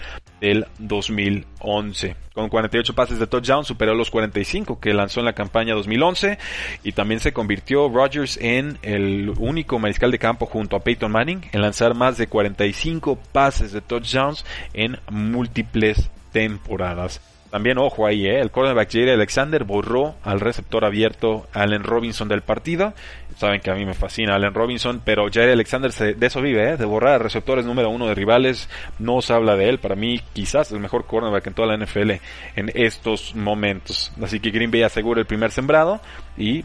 del 0.42 0.68
2011. 0.80 2.16
Con 2.34 2.50
48 2.50 2.94
pases 2.94 3.20
de 3.20 3.28
touchdown 3.28 3.64
superó 3.64 3.94
los 3.94 4.10
45 4.12 4.80
que 4.80 4.94
lanzó 4.94 5.20
en 5.20 5.28
la 5.28 5.34
campaña 5.34 5.76
2011 5.76 6.38
y 6.84 6.92
también 6.92 7.20
se 7.20 7.32
convirtió 7.32 7.88
Rodgers 7.88 8.38
en 8.42 8.78
el 8.82 9.32
único 9.38 9.80
mariscal 9.80 10.12
de 10.12 10.20
campo 10.20 10.46
junto 10.46 10.76
a 10.76 10.80
Peyton 10.82 11.12
Manning 11.12 11.44
en 11.54 11.62
lanzar 11.62 11.94
más 11.94 12.18
de 12.18 12.28
45 12.28 13.18
pases 13.32 13.72
de 13.72 13.82
touchdowns 13.82 14.46
en 14.74 14.98
múltiples 15.10 16.10
temporadas. 16.32 17.22
También, 17.52 17.78
ojo 17.78 18.08
ahí, 18.08 18.26
¿eh? 18.26 18.40
el 18.40 18.50
cornerback 18.50 18.90
Jerry 18.90 19.12
Alexander 19.12 19.66
borró 19.66 20.16
al 20.24 20.40
receptor 20.40 20.86
abierto 20.86 21.48
Allen 21.52 21.84
Robinson 21.84 22.30
del 22.30 22.42
partido. 22.42 22.94
Saben 23.36 23.60
que 23.60 23.70
a 23.70 23.76
mí 23.76 23.86
me 23.86 23.94
fascina 23.94 24.36
Allen 24.36 24.54
Robinson, 24.54 25.02
pero 25.04 25.30
Jerry 25.30 25.52
Alexander 25.52 25.92
de 25.92 26.26
eso 26.26 26.42
vive, 26.42 26.70
¿eh? 26.70 26.78
de 26.78 26.86
borrar 26.86 27.22
receptores 27.22 27.66
número 27.66 27.90
uno 27.90 28.08
de 28.08 28.16
rivales. 28.16 28.70
No 29.00 29.22
se 29.22 29.34
habla 29.34 29.58
de 29.58 29.68
él. 29.68 29.80
Para 29.80 29.96
mí, 29.96 30.22
quizás 30.32 30.72
el 30.72 30.80
mejor 30.80 31.06
cornerback 31.06 31.48
en 31.48 31.54
toda 31.54 31.76
la 31.76 31.86
NFL 31.86 32.12
en 32.56 32.72
estos 32.74 33.36
momentos. 33.36 34.14
Así 34.22 34.40
que 34.40 34.52
Green 34.52 34.72
Bay 34.72 34.84
asegura 34.84 35.20
el 35.20 35.26
primer 35.26 35.52
sembrado 35.52 36.00
y 36.38 36.64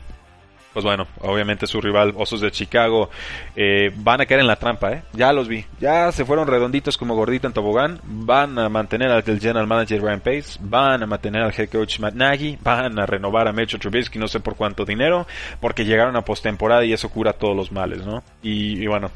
pues 0.76 0.84
bueno, 0.84 1.06
obviamente 1.22 1.66
su 1.66 1.80
rival 1.80 2.12
Osos 2.18 2.42
de 2.42 2.50
Chicago 2.50 3.08
eh, 3.56 3.90
van 3.96 4.20
a 4.20 4.26
caer 4.26 4.40
en 4.40 4.46
la 4.46 4.56
trampa, 4.56 4.92
¿eh? 4.92 5.02
Ya 5.14 5.32
los 5.32 5.48
vi, 5.48 5.64
ya 5.80 6.12
se 6.12 6.26
fueron 6.26 6.46
redonditos 6.46 6.98
como 6.98 7.14
gordito 7.14 7.46
en 7.46 7.54
tobogán, 7.54 7.98
van 8.04 8.58
a 8.58 8.68
mantener 8.68 9.10
al 9.10 9.22
general 9.22 9.66
manager 9.66 10.02
Ryan 10.02 10.20
Pace, 10.20 10.58
van 10.60 11.02
a 11.02 11.06
mantener 11.06 11.44
al 11.44 11.54
head 11.56 11.70
coach 11.70 11.98
Matt 11.98 12.12
Nagy, 12.12 12.58
van 12.62 12.98
a 12.98 13.06
renovar 13.06 13.48
a 13.48 13.54
Mitchell 13.54 13.80
Trubisky 13.80 14.18
no 14.18 14.28
sé 14.28 14.40
por 14.40 14.54
cuánto 14.54 14.84
dinero, 14.84 15.26
porque 15.62 15.86
llegaron 15.86 16.14
a 16.14 16.26
postemporada 16.26 16.84
y 16.84 16.92
eso 16.92 17.08
cura 17.08 17.32
todos 17.32 17.56
los 17.56 17.72
males, 17.72 18.04
¿no? 18.04 18.22
y 18.42 18.86
bueno, 18.86 19.10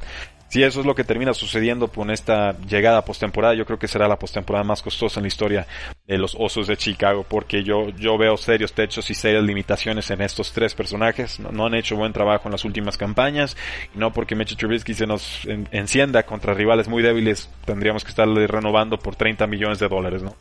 si 0.50 0.64
eso 0.64 0.80
es 0.80 0.87
lo 0.87 0.97
que 0.97 1.04
termina 1.04 1.33
sucediendo 1.33 1.88
con 1.88 2.11
esta 2.11 2.59
llegada 2.69 3.04
postemporada, 3.04 3.54
yo 3.54 3.64
creo 3.64 3.78
que 3.78 3.87
será 3.87 4.09
la 4.09 4.19
postemporada 4.19 4.64
más 4.64 4.83
costosa 4.83 5.21
en 5.21 5.23
la 5.23 5.28
historia 5.28 5.66
de 6.09 6.19
los 6.19 6.37
Osos 6.37 6.66
de 6.66 6.76
Chicago, 6.76 7.25
porque 7.26 7.62
yo, 7.62 7.90
yo 7.90 8.19
veo 8.19 8.37
serios 8.37 8.73
techos 8.73 9.09
y 9.11 9.14
serias 9.14 9.45
limitaciones 9.45 10.11
en 10.11 10.23
estos 10.23 10.52
tres 10.52 10.75
personajes. 10.75 11.38
No, 11.38 11.66
han 11.66 11.75
hecho 11.75 11.95
buen 11.95 12.12
trabajo 12.12 12.49
en 12.49 12.52
las 12.52 12.64
últimas 12.64 12.99
campañas, 12.99 13.57
y 13.95 13.99
no 13.99 14.12
porque 14.12 14.35
Mitchell 14.35 14.59
Trubisky 14.59 14.92
se 14.92 15.07
nos 15.07 15.47
encienda 15.71 16.25
contra 16.25 16.52
rivales 16.52 16.88
muy 16.88 17.04
débiles, 17.04 17.49
tendríamos 17.64 18.02
que 18.02 18.11
estarle 18.11 18.49
renovando 18.49 18.99
por 18.99 19.14
30 19.14 19.47
millones 19.47 19.78
de 19.78 19.88
dólares, 19.88 20.21
¿no? 20.21 20.35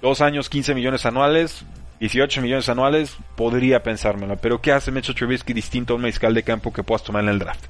Dos 0.00 0.22
años, 0.22 0.48
15 0.48 0.74
millones 0.74 1.04
anuales, 1.04 1.66
18 2.00 2.40
millones 2.40 2.70
anuales, 2.70 3.18
podría 3.36 3.82
pensármelo. 3.82 4.38
Pero 4.38 4.62
¿qué 4.62 4.72
hace 4.72 4.90
Mitchell 4.90 5.14
Trubisky 5.14 5.52
distinto 5.52 5.92
a 5.92 5.96
un 5.96 6.02
mariscal 6.02 6.32
de 6.32 6.42
campo 6.42 6.72
que 6.72 6.82
puedas 6.82 7.04
tomar 7.04 7.22
en 7.22 7.28
el 7.28 7.38
draft? 7.38 7.66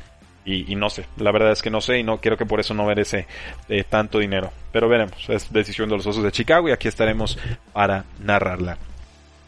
Y, 0.47 0.77
no 0.77 0.89
sé, 0.91 1.07
la 1.17 1.33
verdad 1.33 1.51
es 1.51 1.61
que 1.61 1.71
no 1.71 1.81
sé 1.81 1.99
y 1.99 2.03
no 2.05 2.19
quiero 2.21 2.37
que 2.37 2.47
por 2.47 2.61
eso 2.61 2.73
no 2.73 2.87
merece 2.87 3.27
eh, 3.69 3.83
tanto 3.83 4.21
dinero. 4.21 4.53
Pero 4.71 4.89
veremos, 4.89 5.29
es 5.29 5.53
decisión 5.53 5.89
de 5.89 5.97
los 5.97 6.07
Osos 6.07 6.23
de 6.23 6.31
Chicago 6.31 6.69
y 6.69 6.73
aquí 6.73 6.87
estaremos 6.87 7.37
para 7.73 8.05
narrarla. 8.23 8.79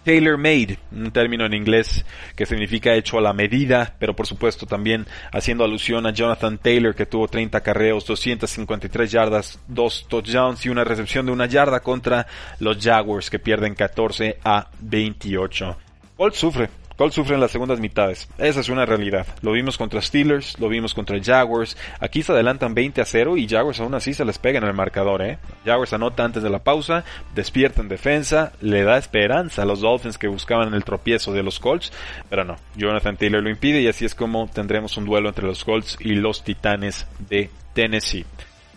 Tailor 0.09 0.39
made, 0.39 0.79
un 0.91 1.11
término 1.11 1.45
en 1.45 1.53
inglés 1.53 2.05
que 2.35 2.47
significa 2.47 2.95
hecho 2.95 3.19
a 3.19 3.21
la 3.21 3.33
medida, 3.33 3.95
pero 3.99 4.17
por 4.17 4.27
supuesto 4.27 4.65
también 4.65 5.07
haciendo 5.33 5.65
alusión 5.65 6.07
a 6.07 6.13
Jonathan 6.13 6.57
Taylor 6.57 6.95
que 6.95 7.07
tuvo 7.07 7.29
30 7.29 7.61
carreos, 7.61 8.07
253 8.07 9.11
yardas, 9.11 9.61
2 9.69 10.07
touchdowns 10.09 10.65
y 10.65 10.71
una 10.71 10.83
recepción 10.83 11.27
de 11.27 11.33
una 11.33 11.47
yarda 11.47 11.81
contra 11.81 12.27
los 12.59 12.79
Jaguars 12.79 13.29
que 13.29 13.39
pierden 13.39 13.75
14 13.75 14.39
a 14.43 14.71
28. 14.81 15.77
Bolt 16.17 16.35
sufre, 16.35 16.71
Colts 16.99 17.15
sufren 17.15 17.39
las 17.39 17.53
segundas 17.53 17.79
mitades. 17.79 18.29
Esa 18.39 18.59
es 18.59 18.69
una 18.69 18.85
realidad. 18.85 19.25
Lo 19.43 19.53
vimos 19.53 19.79
contra 19.79 20.03
Steelers, 20.03 20.59
lo 20.59 20.69
vimos 20.69 20.95
contra 20.95 21.23
Jaguars. 21.23 21.77
Aquí 22.01 22.25
se 22.25 22.33
adelantan 22.33 22.75
20 22.75 23.01
a 23.01 23.05
0 23.05 23.37
y 23.37 23.47
Jaguars 23.47 23.79
aún 23.79 23.95
así 23.95 24.15
se 24.15 24.25
les 24.25 24.41
pega 24.41 24.59
en 24.59 24.65
el 24.65 24.75
marcador. 24.75 25.23
¿eh? 25.23 25.39
Jaguars 25.65 25.93
anota 25.93 26.25
antes 26.25 26.43
de 26.43 26.51
la 26.51 26.59
pausa, 26.59 27.05
despierta 27.37 27.83
en 27.83 27.89
defensa, 27.89 28.51
le 28.61 28.83
da 28.83 28.99
esperanza 28.99 29.63
a 29.63 29.65
los 29.65 29.81
Dolphins 29.81 30.19
que 30.19 30.27
buscaban 30.27 30.75
el 30.75 30.83
tropiezo 30.83 31.33
de 31.33 31.45
los 31.45 31.61
Colts. 31.61 31.93
Pero 32.29 32.43
no, 32.43 32.57
Jonathan 32.75 33.17
Taylor 33.17 33.45
lo 33.45 33.51
impide 33.51 33.81
y 33.81 33.87
así 33.87 34.05
es 34.05 34.17
como 34.17 34.49
tendremos 34.49 34.97
un 34.97 35.05
duelo 35.05 35.29
entre 35.29 35.47
los 35.47 35.63
Colts 35.63 35.99
y 36.01 36.17
los 36.17 36.43
Titanes 36.43 37.07
de 37.29 37.49
Tennessee. 37.75 38.27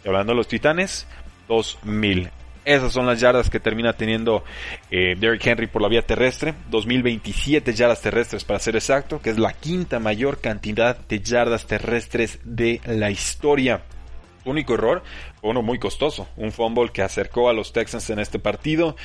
Y 0.06 0.08
hablando 0.08 0.34
de 0.34 0.38
los 0.38 0.48
Titanes, 0.48 1.08
2000. 1.48 2.30
Esas 2.64 2.94
son 2.94 3.08
las 3.08 3.20
yardas 3.20 3.50
que 3.50 3.60
termina 3.60 3.94
teniendo 3.94 4.44
eh, 4.92 5.16
Derrick 5.18 5.46
Henry 5.48 5.68
por 5.68 5.82
la 5.82 5.88
vía 5.88 6.04
terrestre. 6.04 6.54
2027 6.70 7.74
yardas 7.74 8.02
terrestres 8.02 8.44
para 8.44 8.60
ser 8.60 8.76
exacto, 8.76 9.20
que 9.20 9.32
es 9.32 9.40
la 9.40 9.54
quinta 9.54 10.00
mayor 10.00 10.40
cantidad 10.40 10.96
de 10.96 11.20
yardas 11.22 11.66
terrestres 11.66 12.40
de 12.44 12.80
la 12.86 13.10
historia. 13.10 13.82
único 14.46 14.76
error 14.76 15.02
uno 15.42 15.64
muy 15.64 15.80
costoso, 15.80 16.28
un 16.38 16.52
fumble 16.52 16.92
que 16.92 17.02
acercó 17.02 17.50
a 17.50 17.54
los 17.54 17.74
Texans 17.74 18.10
en 18.12 18.20
este 18.20 18.38
partido. 18.38 18.96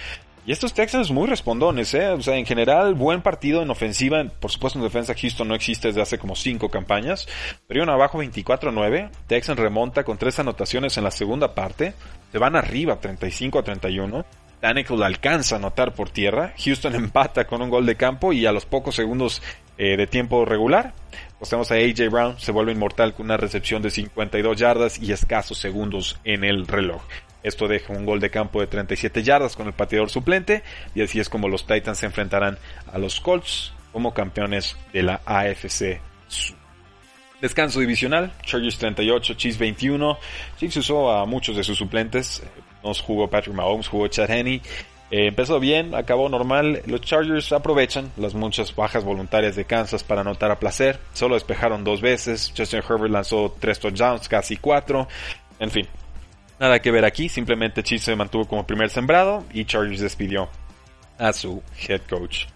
Y 0.47 0.53
estos 0.53 0.75
Texans 0.75 1.11
muy 1.11 1.27
respondones, 1.27 1.93
¿eh? 1.95 2.11
O 2.11 2.23
sea, 2.23 2.37
en 2.37 2.47
general, 2.47 2.95
buen 2.95 3.21
partido 3.21 3.63
en 3.63 3.71
ofensiva. 3.71 4.23
Por 4.39 4.53
supuesto, 4.53 4.79
en 4.79 4.85
defensa, 4.85 5.13
Houston 5.13 5.49
no 5.49 5.57
existe 5.57 5.89
desde 5.89 6.03
hace 6.03 6.19
como 6.19 6.37
cinco 6.37 6.69
campañas. 6.69 7.27
Pero 7.67 7.79
iban 7.79 7.91
abajo 7.93 8.23
24-9. 8.23 9.11
Texans 9.27 9.59
remonta 9.59 10.05
con 10.05 10.19
tres 10.19 10.39
anotaciones 10.39 10.97
en 10.99 11.03
la 11.03 11.11
segunda 11.11 11.53
parte. 11.57 11.95
Se 12.37 12.41
van 12.41 12.55
arriba 12.55 13.01
35 13.01 13.61
a 13.61 13.63
31. 13.63 14.27
Tannehill 14.61 15.03
alcanza 15.03 15.55
a 15.55 15.59
anotar 15.59 15.95
por 15.95 16.11
tierra. 16.11 16.53
Houston 16.63 16.95
empata 16.95 17.47
con 17.47 17.63
un 17.63 17.71
gol 17.71 17.87
de 17.87 17.97
campo 17.97 18.31
y 18.35 18.45
a 18.45 18.53
los 18.53 18.67
pocos 18.67 18.95
segundos 18.95 19.41
eh, 19.79 19.97
de 19.97 20.07
tiempo 20.07 20.45
regular. 20.45 20.93
Pues 21.39 21.49
tenemos 21.49 21.73
a 21.73 21.77
AJ 21.77 22.11
Brown, 22.11 22.39
se 22.39 22.53
vuelve 22.53 22.73
inmortal 22.73 23.15
con 23.15 23.25
una 23.25 23.39
recepción 23.39 23.81
de 23.81 23.89
52 23.89 24.55
yardas 24.55 24.99
y 24.99 25.13
escasos 25.13 25.57
segundos 25.57 26.21
en 26.25 26.45
el 26.45 26.67
reloj. 26.67 27.01
Esto 27.43 27.69
deja 27.69 27.95
un 27.95 28.05
gol 28.05 28.21
de 28.21 28.29
campo 28.29 28.61
de 28.61 28.67
37 28.67 29.23
yardas 29.23 29.57
con 29.57 29.67
el 29.69 29.73
pateador 29.73 30.11
suplente 30.11 30.63
y 30.95 31.01
así 31.01 31.19
es 31.19 31.31
como 31.31 31.49
los 31.49 31.67
Titans 31.67 31.97
se 31.97 32.05
enfrentarán 32.05 32.59
a 32.93 32.99
los 32.99 33.19
Colts 33.19 33.73
como 33.93 34.13
campeones 34.13 34.77
de 34.93 35.05
la 35.05 35.23
AFC 35.25 36.03
Descanso 37.41 37.81
divisional, 37.81 38.33
Chargers 38.43 38.79
38, 38.79 39.35
Chiefs 39.35 39.59
21. 39.59 40.19
Chiefs 40.59 40.77
usó 40.79 41.11
a 41.11 41.27
muchos 41.27 41.57
de 41.57 41.65
sus 41.65 41.77
suplentes. 41.77 42.43
Nos 42.83 43.01
jugó 43.01 43.29
Patrick 43.29 43.55
Mahomes, 43.55 43.89
jugó 43.89 44.09
Chad 44.09 44.31
Henney. 44.31 44.63
Eh, 45.11 45.27
empezó 45.29 45.61
bien, 45.61 45.95
acabó 45.95 46.29
normal. 46.29 46.83
Los 46.87 47.03
Chargers 47.03 47.53
aprovechan 47.53 48.11
las 48.17 48.35
muchas 48.35 48.75
bajas 48.75 49.05
voluntarias 49.05 49.55
de 49.55 49.65
Kansas 49.65 50.03
para 50.03 50.23
anotar 50.23 50.51
a 50.51 50.59
placer. 50.59 50.99
Solo 51.13 51.35
despejaron 51.35 51.85
dos 51.85 52.01
veces. 52.01 52.53
Justin 52.57 52.81
Herbert 52.89 53.13
lanzó 53.13 53.55
tres 53.59 53.79
touchdowns, 53.79 54.29
casi 54.29 54.57
cuatro. 54.57 55.07
En 55.59 55.71
fin, 55.71 55.87
Nada 56.59 56.81
que 56.81 56.91
ver 56.91 57.05
aquí, 57.05 57.29
simplemente 57.29 57.83
Chiefs 57.83 58.05
se 58.05 58.17
mantuvo 58.17 58.47
como 58.47 58.67
primer 58.67 58.89
sembrado 58.89 59.45
y 59.53 59.65
Chargers 59.67 60.01
despidió 60.01 60.49
a 61.19 61.33
su 61.33 61.63
head 61.87 62.01
coach. 62.09 62.47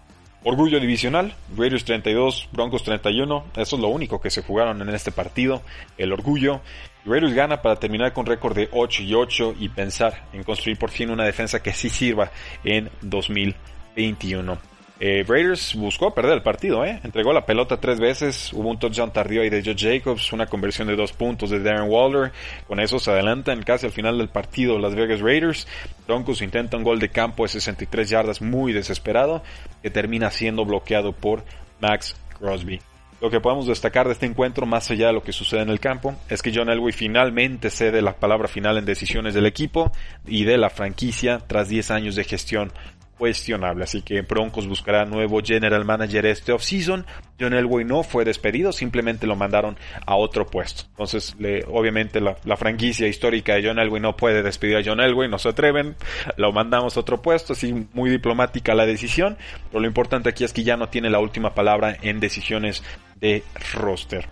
Orgullo 0.43 0.79
divisional, 0.79 1.35
Raiders 1.55 1.85
32, 1.85 2.49
Broncos 2.51 2.83
31, 2.83 3.45
eso 3.57 3.75
es 3.75 3.81
lo 3.81 3.89
único 3.89 4.19
que 4.19 4.31
se 4.31 4.41
jugaron 4.41 4.81
en 4.81 4.89
este 4.89 5.11
partido, 5.11 5.61
el 5.99 6.11
orgullo. 6.11 6.61
Raiders 7.05 7.33
gana 7.33 7.61
para 7.61 7.75
terminar 7.75 8.11
con 8.11 8.25
récord 8.25 8.55
de 8.55 8.67
8 8.71 9.03
y 9.03 9.13
8 9.13 9.55
y 9.59 9.69
pensar 9.69 10.25
en 10.33 10.43
construir 10.43 10.79
por 10.79 10.89
fin 10.89 11.11
una 11.11 11.25
defensa 11.25 11.61
que 11.61 11.73
sí 11.73 11.89
sirva 11.89 12.31
en 12.63 12.89
2021. 13.01 14.70
Eh, 15.03 15.25
Raiders 15.27 15.73
buscó 15.73 16.13
perder 16.13 16.33
el 16.33 16.43
partido, 16.43 16.85
¿eh? 16.85 16.99
entregó 17.03 17.33
la 17.33 17.43
pelota 17.43 17.77
tres 17.77 17.99
veces, 17.99 18.53
hubo 18.53 18.69
un 18.69 18.77
touchdown 18.77 19.11
tardío 19.11 19.41
ahí 19.41 19.49
de 19.49 19.63
Joe 19.63 19.73
Jacobs, 19.75 20.31
una 20.31 20.45
conversión 20.45 20.87
de 20.87 20.95
dos 20.95 21.11
puntos 21.11 21.49
de 21.49 21.59
Darren 21.59 21.89
Waller, 21.89 22.31
con 22.67 22.79
eso 22.79 22.99
se 22.99 23.09
adelantan 23.09 23.63
casi 23.63 23.87
al 23.87 23.91
final 23.91 24.19
del 24.19 24.29
partido 24.29 24.77
Las 24.77 24.93
Vegas 24.93 25.21
Raiders, 25.21 25.67
Broncos 26.05 26.43
intenta 26.43 26.77
un 26.77 26.83
gol 26.83 26.99
de 26.99 27.09
campo 27.09 27.41
de 27.41 27.49
63 27.49 28.11
yardas 28.11 28.43
muy 28.43 28.73
desesperado, 28.73 29.41
que 29.81 29.89
termina 29.89 30.29
siendo 30.29 30.65
bloqueado 30.65 31.13
por 31.13 31.43
Max 31.79 32.15
Crosby. 32.37 32.79
Lo 33.21 33.31
que 33.31 33.39
podemos 33.39 33.65
destacar 33.65 34.05
de 34.05 34.13
este 34.13 34.27
encuentro, 34.27 34.67
más 34.67 34.91
allá 34.91 35.07
de 35.07 35.13
lo 35.13 35.23
que 35.23 35.33
sucede 35.33 35.61
en 35.61 35.69
el 35.69 35.79
campo, 35.79 36.15
es 36.29 36.43
que 36.43 36.51
John 36.53 36.69
Elway 36.69 36.91
finalmente 36.91 37.71
cede 37.71 38.03
la 38.03 38.13
palabra 38.13 38.47
final 38.47 38.77
en 38.77 38.85
decisiones 38.85 39.33
del 39.33 39.47
equipo 39.47 39.91
y 40.27 40.43
de 40.43 40.59
la 40.59 40.69
franquicia 40.69 41.39
tras 41.39 41.69
10 41.69 41.89
años 41.89 42.15
de 42.15 42.23
gestión 42.23 42.71
cuestionable. 43.21 43.83
Así 43.83 44.01
que 44.01 44.23
Broncos 44.23 44.67
buscará 44.67 45.05
nuevo 45.05 45.41
general 45.43 45.85
manager 45.85 46.25
este 46.25 46.53
offseason. 46.53 47.05
John 47.39 47.53
Elway 47.53 47.85
no 47.85 48.01
fue 48.01 48.25
despedido, 48.25 48.71
simplemente 48.71 49.27
lo 49.27 49.35
mandaron 49.35 49.77
a 50.07 50.15
otro 50.15 50.47
puesto. 50.47 50.85
Entonces, 50.89 51.35
obviamente 51.67 52.19
la, 52.19 52.57
franquicia 52.57 53.07
histórica 53.07 53.53
de 53.53 53.67
John 53.67 53.77
Elway 53.77 54.01
no 54.01 54.17
puede 54.17 54.41
despedir 54.41 54.77
a 54.77 54.81
John 54.83 54.99
Elway, 54.99 55.29
no 55.29 55.37
se 55.37 55.49
atreven, 55.49 55.95
lo 56.35 56.51
mandamos 56.51 56.97
a 56.97 57.01
otro 57.01 57.21
puesto, 57.21 57.53
así 57.53 57.87
muy 57.93 58.09
diplomática 58.09 58.73
la 58.73 58.87
decisión. 58.87 59.37
Pero 59.69 59.81
lo 59.81 59.87
importante 59.87 60.29
aquí 60.29 60.43
es 60.43 60.51
que 60.51 60.63
ya 60.63 60.75
no 60.75 60.89
tiene 60.89 61.11
la 61.11 61.19
última 61.19 61.53
palabra 61.53 61.95
en 62.01 62.19
decisiones 62.19 62.83
de 63.19 63.43
roster. 63.75 64.27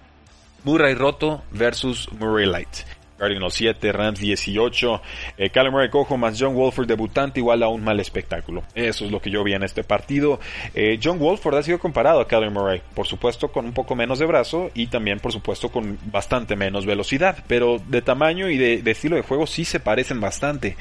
Murray 0.63 0.95
roto 0.95 1.43
versus 1.51 2.09
Murray 2.19 2.47
Light. 2.47 2.98
Cardinals 3.19 3.53
7, 3.53 3.91
Rams 3.91 4.19
18. 4.19 5.01
Eh, 5.37 5.51
Murray 5.69 5.89
cojo 5.89 6.17
más 6.17 6.37
John 6.39 6.55
Wolford 6.55 6.87
debutante 6.87 7.39
igual 7.39 7.61
a 7.61 7.67
un 7.67 7.83
mal 7.83 7.99
espectáculo. 7.99 8.63
Eso 8.73 9.05
es 9.05 9.11
lo 9.11 9.21
que 9.21 9.29
yo 9.29 9.43
vi 9.43 9.53
en 9.53 9.63
este 9.63 9.83
partido. 9.83 10.39
Eh, 10.73 10.99
John 11.01 11.19
Wolford 11.19 11.57
ha 11.57 11.63
sido 11.63 11.79
comparado 11.79 12.21
a 12.21 12.27
Kyler 12.27 12.49
Murray, 12.49 12.81
por 12.95 13.05
supuesto 13.05 13.51
con 13.51 13.65
un 13.65 13.73
poco 13.73 13.95
menos 13.95 14.19
de 14.19 14.25
brazo 14.25 14.71
y 14.73 14.87
también 14.87 15.19
por 15.19 15.31
supuesto 15.31 15.69
con 15.69 15.99
bastante 16.05 16.55
menos 16.55 16.85
velocidad, 16.85 17.43
pero 17.47 17.79
de 17.87 18.01
tamaño 18.01 18.49
y 18.49 18.57
de, 18.57 18.89
estilo 18.89 19.15
de 19.15 19.21
juego 19.21 19.45
sí 19.45 19.65
se 19.65 19.79
parecen 19.79 20.19
bastante. 20.19 20.77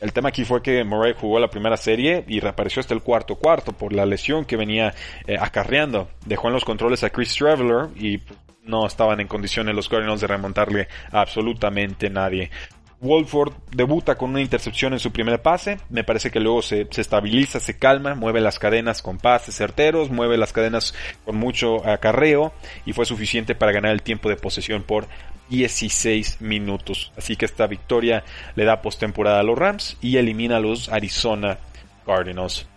El 0.00 0.14
tema 0.14 0.30
aquí 0.30 0.44
fue 0.44 0.62
que 0.62 0.82
Murray 0.82 1.14
jugó 1.18 1.38
la 1.38 1.48
primera 1.48 1.76
serie 1.76 2.24
y 2.26 2.40
reapareció 2.40 2.80
hasta 2.80 2.94
el 2.94 3.02
cuarto 3.02 3.36
cuarto 3.36 3.72
por 3.72 3.92
la 3.92 4.06
lesión 4.06 4.46
que 4.46 4.56
venía 4.56 4.94
eh, 5.26 5.36
acarreando. 5.38 6.08
Dejó 6.24 6.48
en 6.48 6.54
los 6.54 6.64
controles 6.64 7.04
a 7.04 7.10
Chris 7.10 7.34
Traveler 7.34 7.88
y 7.96 8.18
no 8.70 8.86
estaban 8.86 9.20
en 9.20 9.28
condiciones 9.28 9.74
los 9.74 9.88
Cardinals 9.88 10.20
de 10.20 10.26
remontarle 10.26 10.88
a 11.12 11.20
absolutamente 11.20 12.08
nadie. 12.08 12.50
Wolford 13.00 13.54
debuta 13.74 14.16
con 14.16 14.30
una 14.30 14.42
intercepción 14.42 14.92
en 14.92 14.98
su 14.98 15.10
primer 15.10 15.40
pase, 15.40 15.78
me 15.88 16.04
parece 16.04 16.30
que 16.30 16.38
luego 16.38 16.60
se, 16.60 16.86
estabiliza, 16.96 17.58
se 17.58 17.78
calma, 17.78 18.14
mueve 18.14 18.42
las 18.42 18.58
cadenas 18.58 19.00
con 19.00 19.16
pases 19.16 19.56
certeros, 19.56 20.10
mueve 20.10 20.36
las 20.36 20.52
cadenas 20.52 20.94
con 21.24 21.36
mucho 21.36 21.86
acarreo 21.86 22.52
y 22.84 22.92
fue 22.92 23.06
suficiente 23.06 23.54
para 23.54 23.72
ganar 23.72 23.92
el 23.92 24.02
tiempo 24.02 24.28
de 24.28 24.36
posesión 24.36 24.82
por 24.82 25.06
16 25.48 26.42
minutos. 26.42 27.10
Así 27.16 27.36
que 27.36 27.46
esta 27.46 27.66
victoria 27.66 28.22
le 28.54 28.64
da 28.64 28.82
postemporada 28.82 29.40
a 29.40 29.44
los 29.44 29.58
Rams 29.58 29.96
y 30.02 30.18
elimina 30.18 30.58
a 30.58 30.60
los 30.60 30.90
Arizona 30.90 31.58
Cardinals. 32.04 32.68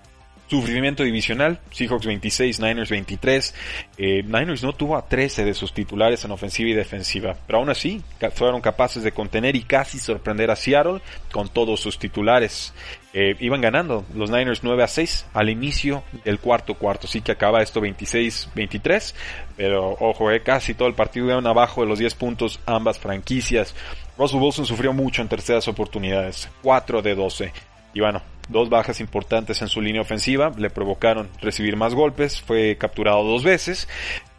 Sufrimiento 0.48 1.04
divisional, 1.04 1.60
Seahawks 1.72 2.06
26, 2.06 2.60
Niners 2.60 2.90
23. 2.90 3.56
Eh, 3.98 4.24
Niners 4.24 4.62
no 4.64 4.74
tuvo 4.74 4.98
a 4.98 5.08
13 5.08 5.46
de 5.46 5.54
sus 5.54 5.74
titulares 5.74 6.24
en 6.26 6.32
ofensiva 6.32 6.70
y 6.70 6.74
defensiva, 6.74 7.36
pero 7.48 7.60
aún 7.60 7.70
así 7.70 8.02
fueron 8.36 8.62
capaces 8.62 9.04
de 9.04 9.12
contener 9.12 9.56
y 9.56 9.64
casi 9.64 10.00
sorprender 10.00 10.52
a 10.52 10.56
Seattle 10.56 11.02
con 11.32 11.50
todos 11.50 11.80
sus 11.80 11.98
titulares. 11.98 12.74
Eh, 13.14 13.36
iban 13.40 13.62
ganando 13.62 14.06
los 14.16 14.32
Niners 14.32 14.64
9 14.64 14.84
a 14.84 14.88
6 14.88 15.28
al 15.34 15.50
inicio 15.50 16.04
del 16.26 16.40
cuarto 16.40 16.74
cuarto, 16.76 17.08
sí 17.08 17.22
que 17.22 17.32
acaba 17.32 17.62
esto 17.62 17.80
26-23, 17.80 19.14
pero 19.56 19.92
ojo, 20.00 20.32
eh, 20.32 20.42
casi 20.42 20.74
todo 20.74 20.88
el 20.88 20.96
partido 20.96 21.28
iban 21.28 21.46
abajo 21.48 21.82
de 21.82 21.88
los 21.88 22.00
10 22.00 22.16
puntos 22.16 22.60
ambas 22.66 23.00
franquicias. 23.00 23.76
Russell 24.18 24.40
Wilson 24.42 24.66
sufrió 24.66 24.94
mucho 24.94 25.22
en 25.22 25.30
terceras 25.30 25.68
oportunidades, 25.68 26.50
4 26.62 27.02
de 27.02 27.16
12. 27.16 27.54
Y 27.94 28.00
bueno, 28.00 28.22
dos 28.50 28.70
bajas 28.70 29.00
importantes 29.00 29.62
en 29.62 29.68
su 29.68 29.82
línea 29.82 30.02
ofensiva 30.02 30.52
le 30.58 30.70
provocaron 30.70 31.30
recibir 31.42 31.76
más 31.76 31.96
golpes, 31.96 32.42
fue 32.42 32.78
capturado 32.78 33.24
dos 33.24 33.44
veces 33.44 33.88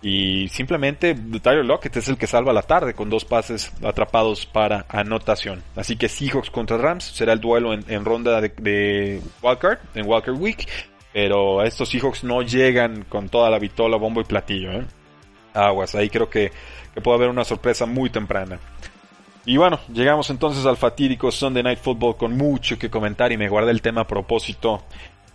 y 0.03 0.49
simplemente 0.49 1.15
Tyler 1.15 1.65
Lockett 1.65 1.97
es 1.97 2.09
el 2.09 2.19
que 2.19 2.27
salva 2.27 2.53
la 2.53 2.63
tarde 2.63 2.93
con 2.93 3.09
dos 3.09 3.25
pases 3.25 3.73
atrapados 3.83 4.45
para 4.45 4.85
anotación. 4.89 5.63
Así 5.77 5.97
que 5.97 6.09
Seahawks 6.09 6.51
contra 6.51 6.77
Rams 6.77 7.05
será 7.05 7.33
el 7.33 7.41
duelo 7.41 7.73
en, 7.73 8.05
ronda 8.05 8.41
de, 8.41 8.51
de 8.51 9.23
Wildcard, 9.43 9.79
en 9.95 10.07
Wildcard 10.07 10.39
Week, 10.39 10.69
pero 11.13 11.63
estos 11.63 11.89
Seahawks 11.89 12.23
no 12.23 12.43
llegan 12.43 13.05
con 13.05 13.31
toda 13.31 13.49
la 13.49 13.59
vitola, 13.59 13.97
bombo 13.97 14.21
y 14.21 14.25
platillo. 14.25 14.73
¿eh? 14.73 14.85
Aguas, 15.55 15.95
ahí 15.95 16.11
creo 16.11 16.29
que, 16.29 16.53
que 16.93 17.01
puede 17.01 17.17
haber 17.17 17.31
una 17.31 17.45
sorpresa 17.45 17.87
muy 17.87 18.11
temprana. 18.11 18.59
Y 19.47 19.57
bueno, 19.57 19.79
llegamos 19.93 20.31
entonces 20.31 20.65
al 20.65 20.77
fatídico 20.77 21.31
Sunday 21.31 21.63
Night 21.63 21.79
Football 21.79 22.17
con 22.17 22.37
mucho 22.37 22.79
que 22.79 22.91
comentar 22.91 23.31
y 23.31 23.37
me 23.37 23.49
guardé 23.49 23.73
el 23.73 23.83
tema 23.83 24.03
a 24.03 24.07
propósito. 24.07 24.85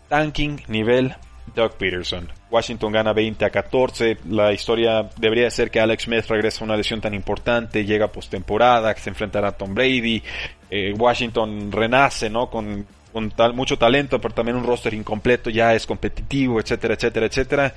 Tanking 0.07 0.63
nivel 0.67 1.15
Doug 1.55 1.73
Peterson. 1.77 2.27
Washington 2.49 2.91
gana 2.91 3.13
20 3.13 3.45
a 3.45 3.49
14. 3.49 4.17
La 4.29 4.51
historia 4.51 5.09
debería 5.17 5.49
ser 5.51 5.69
que 5.69 5.79
Alex 5.79 6.03
Smith 6.03 6.25
regresa 6.27 6.61
a 6.61 6.65
una 6.65 6.77
lesión 6.77 7.01
tan 7.01 7.13
importante, 7.13 7.85
llega 7.85 8.11
postemporada, 8.11 8.93
que 8.93 9.01
se 9.01 9.09
enfrentará 9.09 9.49
a 9.49 9.51
Tom 9.51 9.73
Brady. 9.73 10.23
Eh, 10.69 10.93
Washington 10.97 11.71
renace, 11.71 12.29
¿no? 12.29 12.49
Con 12.49 12.85
con 13.19 13.31
tal, 13.31 13.53
mucho 13.53 13.77
talento, 13.77 14.21
pero 14.21 14.33
también 14.33 14.55
un 14.55 14.63
roster 14.63 14.93
incompleto, 14.93 15.49
ya 15.49 15.75
es 15.75 15.85
competitivo, 15.85 16.57
etcétera, 16.61 16.93
etcétera, 16.93 17.25
etcétera. 17.25 17.73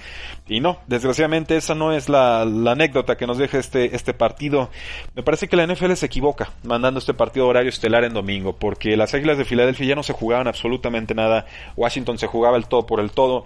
Y 0.46 0.60
no, 0.60 0.78
desgraciadamente 0.86 1.56
esa 1.56 1.74
no 1.74 1.92
es 1.92 2.08
la, 2.08 2.42
anécdota 2.42 3.16
que 3.16 3.26
nos 3.26 3.38
deja 3.38 3.58
este, 3.58 3.96
este 3.96 4.14
partido. 4.14 4.70
Me 5.16 5.24
parece 5.24 5.48
que 5.48 5.56
la 5.56 5.66
NFL 5.66 5.94
se 5.94 6.06
equivoca 6.06 6.52
mandando 6.62 7.00
este 7.00 7.12
partido 7.12 7.48
horario 7.48 7.70
estelar 7.70 8.04
en 8.04 8.14
domingo, 8.14 8.54
porque 8.54 8.96
las 8.96 9.14
Águilas 9.14 9.36
de 9.36 9.44
Filadelfia 9.44 9.88
ya 9.88 9.94
no 9.96 10.04
se 10.04 10.12
jugaban 10.12 10.46
absolutamente 10.46 11.12
nada, 11.12 11.46
Washington 11.76 12.18
se 12.18 12.28
jugaba 12.28 12.56
el 12.56 12.66
todo 12.66 12.86
por 12.86 13.00
el 13.00 13.10
todo. 13.10 13.44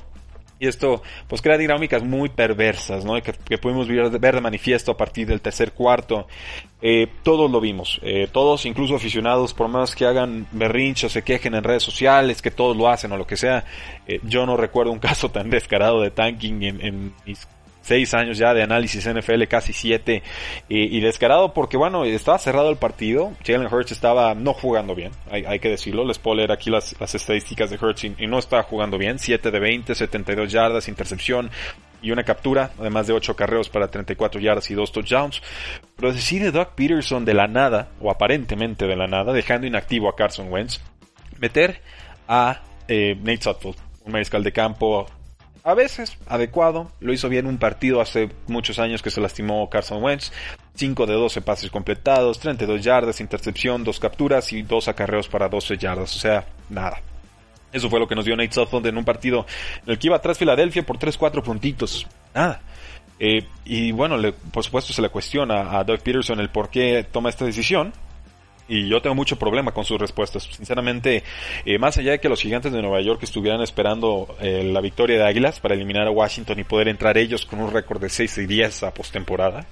Y 0.59 0.67
esto 0.69 1.03
pues 1.29 1.43
crea 1.43 1.59
dinámicas 1.59 2.03
muy 2.03 2.29
perversas, 2.29 3.05
¿no? 3.05 3.21
Que, 3.23 3.33
que 3.33 3.59
pudimos 3.59 3.89
ver, 3.89 4.11
de 4.11 4.41
manifiesto 4.41 4.93
a 4.93 4.97
partir 4.97 5.27
del 5.27 5.41
tercer 5.41 5.73
cuarto. 5.73 6.27
Eh, 6.81 7.09
todos 7.23 7.51
lo 7.51 7.61
vimos, 7.61 8.01
eh, 8.03 8.29
todos, 8.31 8.65
incluso 8.67 8.97
aficionados, 8.97 9.55
por 9.55 9.69
más 9.69 9.95
que 9.95 10.07
hagan 10.07 10.47
berrinchos, 10.53 11.13
se 11.13 11.23
quejen 11.23 11.55
en 11.55 11.65
redes 11.65 11.83
sociales, 11.83 12.43
que 12.43 12.51
todos 12.51 12.77
lo 12.77 12.89
hacen 12.89 13.13
o 13.13 13.17
lo 13.17 13.27
que 13.27 13.37
sea. 13.37 13.65
Eh, 14.07 14.21
yo 14.23 14.47
no 14.47 14.57
recuerdo 14.57 14.93
un 14.93 14.99
caso 15.01 15.31
tan 15.31 15.51
descarado 15.51 16.01
de 16.01 16.11
tanking 16.11 16.63
en, 16.63 16.81
en 16.85 17.15
mis 17.25 17.47
seis 17.87 18.15
años 18.15 18.37
ya 18.37 18.53
de 18.53 18.63
análisis 18.63 19.09
NFL, 19.09 19.45
casi 19.45 19.73
siete, 19.73 20.23
y, 20.69 20.99
descarado 21.01 21.55
porque, 21.55 21.77
bueno, 21.77 22.05
estaba 22.05 22.39
cerrado 22.39 22.69
el 22.71 22.77
partido, 22.77 23.33
Jalen 23.47 23.73
Hurts 23.73 23.93
estaba 23.93 24.35
no 24.35 24.53
jugando 24.53 24.95
bien, 24.97 25.13
hay, 25.31 25.61
que 25.61 25.69
decirlo, 25.69 26.05
les 26.05 26.19
puedo 26.19 26.37
leer 26.37 26.51
aquí 26.51 26.69
las, 26.69 26.97
estadísticas 27.15 27.71
de 27.71 27.77
Hurts 27.77 28.05
y, 28.05 28.27
no 28.27 28.39
estaba 28.39 28.65
jugando 28.65 28.99
bien, 28.99 29.21
7 29.21 29.53
de 29.53 29.61
20, 29.61 29.95
72 29.95 30.51
yardas, 30.51 30.89
intercepción, 30.89 31.51
y 32.03 32.11
una 32.11 32.25
captura, 32.25 32.73
además 32.79 33.07
de 33.07 33.13
8 33.13 33.37
carreos 33.37 33.69
para 33.69 33.89
34 33.89 34.41
yardas 34.41 34.71
y 34.71 34.75
2 34.75 34.93
touchdowns. 34.93 35.43
Pero 35.97 36.13
decide 36.13 36.51
Doug 36.51 36.75
Peterson 36.75 37.25
de 37.25 37.35
la 37.35 37.47
nada, 37.47 37.89
o 38.01 38.11
aparentemente 38.11 38.87
de 38.87 38.97
la 38.97 39.07
nada, 39.07 39.33
dejando 39.33 39.67
inactivo 39.67 40.09
a 40.09 40.17
Carson 40.17 40.53
Wentz, 40.53 40.81
meter 41.39 41.81
a 42.29 42.63
eh, 42.89 43.17
Nate 43.17 43.43
Sutfield, 43.43 43.77
un 44.05 44.13
mariscal 44.13 44.43
de 44.43 44.53
campo 44.53 45.07
a 45.67 45.75
veces 45.75 46.17
adecuado. 46.29 46.93
Lo 47.01 47.13
hizo 47.13 47.29
bien 47.29 47.47
un 47.47 47.59
partido 47.59 48.01
hace 48.01 48.31
muchos 48.47 48.79
años 48.79 49.03
que 49.03 49.11
se 49.11 49.21
lastimó 49.21 49.69
Carson 49.69 50.01
Wentz. 50.01 50.33
5 50.77 51.07
de 51.07 51.15
12 51.15 51.43
pases 51.43 51.71
completados, 51.71 52.39
32 52.39 52.85
yardas, 52.85 53.21
intercepción, 53.21 53.83
2 53.83 53.99
capturas 53.99 54.53
y 54.53 54.63
2 54.63 54.87
acarreos 54.87 55.27
para 55.27 55.49
12 55.49 55.77
yardas. 55.77 56.15
O 56.15 56.19
sea, 56.21 56.47
nada. 56.71 57.01
Eso 57.73 57.91
fue 57.91 57.99
lo 57.99 58.07
que 58.07 58.15
nos 58.15 58.25
dio 58.25 58.37
Nate 58.37 58.53
Southland 58.53 58.87
en 58.87 58.97
un 58.97 59.05
partido 59.05 59.45
en 59.85 59.93
el 59.93 59.99
que 59.99 60.07
iba 60.07 60.17
atrás 60.17 60.39
Filadelfia 60.39 60.87
por 60.87 60.99
3-4 60.99 61.43
puntitos. 61.43 62.07
Nada. 62.33 62.61
Eh, 63.19 63.45
y 63.65 63.91
bueno, 63.91 64.17
por 64.53 64.63
supuesto 64.63 64.93
se 64.93 65.03
le 65.03 65.09
cuestiona 65.09 65.77
a 65.77 65.83
Doug 65.83 65.99
Peterson 65.99 66.39
el 66.39 66.51
por 66.51 66.71
qué 66.71 67.05
toma 67.11 67.29
esta 67.29 67.45
decisión 67.45 67.93
y 68.69 68.89
yo 68.89 69.01
tengo 69.01 69.15
mucho 69.15 69.37
problema 69.37 69.73
con 69.73 69.85
sus 69.85 70.01
respuestas. 70.01 70.45
Sinceramente, 70.45 71.23
eh, 71.65 71.79
más 71.79 71.97
allá 71.99 72.13
de 72.13 72.21
que 72.21 72.29
los 72.29 72.41
gigantes 72.41 72.73
de 72.73 72.83
Nueva 72.83 73.01
York 73.01 73.23
estuvieran 73.23 73.61
esperando 73.63 74.37
eh, 74.41 74.65
la 74.65 74.81
victoria 74.81 75.19
de 75.19 75.25
Águilas 75.25 75.61
para 75.61 75.75
eliminar 75.75 76.07
a 76.07 76.11
Washington 76.11 76.59
y 76.59 76.65
poder 76.65 76.89
entrar 76.89 77.17
ellos 77.19 77.47
con 77.47 77.61
un 77.61 77.73
récord 77.73 78.01
de 78.01 78.09
6 78.09 78.39
y 78.39 78.47
10 78.47 78.85
a 78.85 78.95
postemporada, 78.95 79.67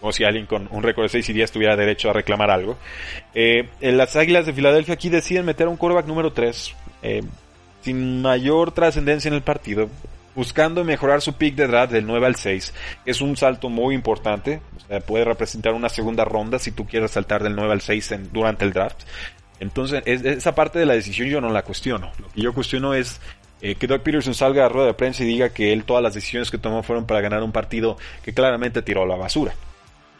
como 0.00 0.12
si 0.12 0.24
alguien 0.24 0.46
con 0.46 0.68
un 0.70 0.82
récord 0.82 1.04
de 1.04 1.10
6 1.10 1.28
y 1.28 1.32
10 1.32 1.52
tuviera 1.52 1.76
derecho 1.76 2.10
a 2.10 2.12
reclamar 2.12 2.50
algo, 2.50 2.76
eh, 3.34 3.68
las 3.80 4.16
Águilas 4.16 4.46
de 4.46 4.52
Filadelfia 4.52 4.94
aquí 4.94 5.08
deciden 5.08 5.44
meter 5.44 5.66
a 5.66 5.70
un 5.70 5.76
quarterback 5.76 6.06
número 6.06 6.32
3, 6.32 6.74
sin 7.82 8.22
mayor 8.22 8.72
trascendencia 8.72 9.28
en 9.28 9.34
el 9.34 9.42
partido, 9.42 9.88
buscando 10.38 10.84
mejorar 10.84 11.20
su 11.20 11.32
pick 11.32 11.56
de 11.56 11.66
draft 11.66 11.92
del 11.92 12.06
9 12.06 12.24
al 12.24 12.36
6. 12.36 12.72
Es 13.04 13.20
un 13.20 13.36
salto 13.36 13.68
muy 13.68 13.92
importante, 13.92 14.60
puede 15.04 15.24
representar 15.24 15.74
una 15.74 15.88
segunda 15.88 16.24
ronda 16.24 16.60
si 16.60 16.70
tú 16.70 16.86
quieres 16.86 17.10
saltar 17.10 17.42
del 17.42 17.56
9 17.56 17.72
al 17.72 17.80
6 17.80 18.12
en, 18.12 18.32
durante 18.32 18.64
el 18.64 18.72
draft. 18.72 19.02
Entonces, 19.58 20.00
esa 20.06 20.54
parte 20.54 20.78
de 20.78 20.86
la 20.86 20.94
decisión 20.94 21.28
yo 21.28 21.40
no 21.40 21.50
la 21.50 21.62
cuestiono. 21.62 22.12
Lo 22.20 22.28
que 22.28 22.40
yo 22.40 22.54
cuestiono 22.54 22.94
es 22.94 23.20
Eh, 23.60 23.74
que 23.74 23.88
Doug 23.88 24.02
Peterson 24.02 24.34
salga 24.34 24.66
a 24.66 24.68
rueda 24.68 24.86
de 24.86 24.94
prensa 24.94 25.24
y 25.24 25.26
diga 25.26 25.48
que 25.48 25.72
él 25.72 25.82
todas 25.82 26.00
las 26.00 26.14
decisiones 26.14 26.48
que 26.48 26.58
tomó 26.58 26.84
fueron 26.84 27.06
para 27.06 27.20
ganar 27.20 27.42
un 27.42 27.50
partido 27.50 27.96
que 28.22 28.32
claramente 28.32 28.82
tiró 28.82 29.02
a 29.02 29.06
la 29.06 29.16
basura. 29.16 29.52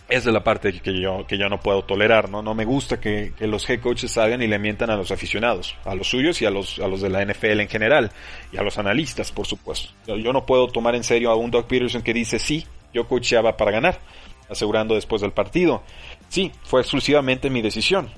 Esa 0.09 0.31
es 0.31 0.33
la 0.33 0.43
parte 0.43 0.73
que 0.81 0.99
yo, 0.99 1.27
que 1.27 1.37
yo 1.37 1.51
no 1.51 1.61
puedo 1.61 1.83
tolerar, 1.85 2.31
¿no? 2.31 2.41
No 2.41 2.55
me 2.55 2.65
gusta 2.65 2.99
que, 2.99 3.35
los 3.41 3.69
head 3.69 3.81
coaches 3.81 4.13
salgan 4.13 4.41
y 4.41 4.47
le 4.47 4.59
mientan 4.59 4.89
a 4.89 4.97
los 4.97 5.11
aficionados, 5.11 5.77
a 5.85 5.95
los 5.95 6.09
suyos 6.09 6.41
y 6.41 6.47
a 6.47 6.51
los, 6.51 6.79
a 6.79 6.89
los 6.89 7.03
de 7.03 7.11
la 7.11 7.23
NFL 7.23 7.61
en 7.61 7.69
general, 7.69 8.11
y 8.51 8.57
a 8.57 8.63
los 8.63 8.79
analistas, 8.79 9.31
por 9.33 9.47
supuesto. 9.47 9.91
Yo 10.07 10.33
no 10.33 10.47
puedo 10.47 10.69
tomar 10.69 10.95
en 10.95 11.05
serio 11.05 11.31
a 11.31 11.37
un 11.37 11.51
Doug 11.51 11.67
Peterson 11.67 12.01
que 12.01 12.15
dice, 12.15 12.39
sí, 12.39 12.67
yo 12.95 13.07
coacheaba 13.07 13.59
para 13.59 13.71
ganar, 13.71 14.01
asegurando 14.49 14.95
después 14.95 15.21
del 15.21 15.33
partido. 15.33 15.83
Sí, 16.31 16.53
fue 16.65 16.81
exclusivamente 16.81 17.51
mi 17.51 17.61
decisión. 17.61 18.09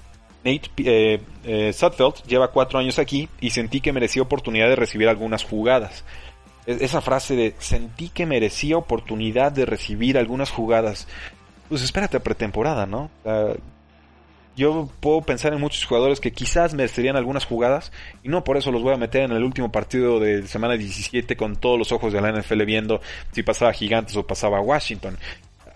Nate 0.45 0.71
eh, 0.79 1.21
eh, 1.45 1.75
lleva 2.27 2.53
cuatro 2.53 2.79
años 2.79 3.01
aquí 3.01 3.29
y 3.41 3.51
sentí 3.51 3.81
que 3.81 3.93
merecía 3.93 4.23
oportunidad 4.23 4.69
de 4.69 4.77
recibir 4.77 5.09
algunas 5.09 5.43
jugadas. 5.43 6.05
Esa 6.67 7.01
frase 7.01 7.35
de 7.35 7.55
sentí 7.59 8.11
que 8.11 8.27
merecía 8.27 8.77
oportunidad 8.77 9.51
de 9.51 9.67
recibir 9.67 10.17
algunas 10.17 10.51
jugadas 10.51 11.09
pues 11.71 11.83
espérate 11.83 12.19
a 12.19 12.21
pretemporada, 12.21 12.85
¿no? 12.85 13.11
yo 14.57 14.91
puedo 15.01 15.23
pensar 15.23 15.55
en 15.55 15.61
muchos 15.61 15.87
jugadores 15.87 16.21
que 16.21 16.33
quizás 16.33 16.75
merecerían 16.75 17.17
algunas 17.17 17.47
jugadas 17.47 17.93
y 18.23 18.29
no 18.29 18.45
por 18.45 18.59
eso 18.59 18.71
los 18.71 18.83
voy 18.83 18.93
a 18.93 18.99
meter 18.99 19.23
en 19.23 19.33
el 19.33 19.43
último 19.43 19.73
partido 19.73 20.21
de 20.21 20.47
semana 20.47 20.75
17 20.75 21.35
con 21.37 21.57
todos 21.57 21.79
los 21.79 21.93
ojos 21.93 22.13
de 22.13 22.21
la 22.21 22.31
NFL 22.31 22.65
viendo 22.65 23.01
si 23.33 23.43
pasaba 23.43 23.73
Gigantes 23.73 24.17
o 24.17 24.27
pasaba 24.27 24.61
Washington. 24.61 25.17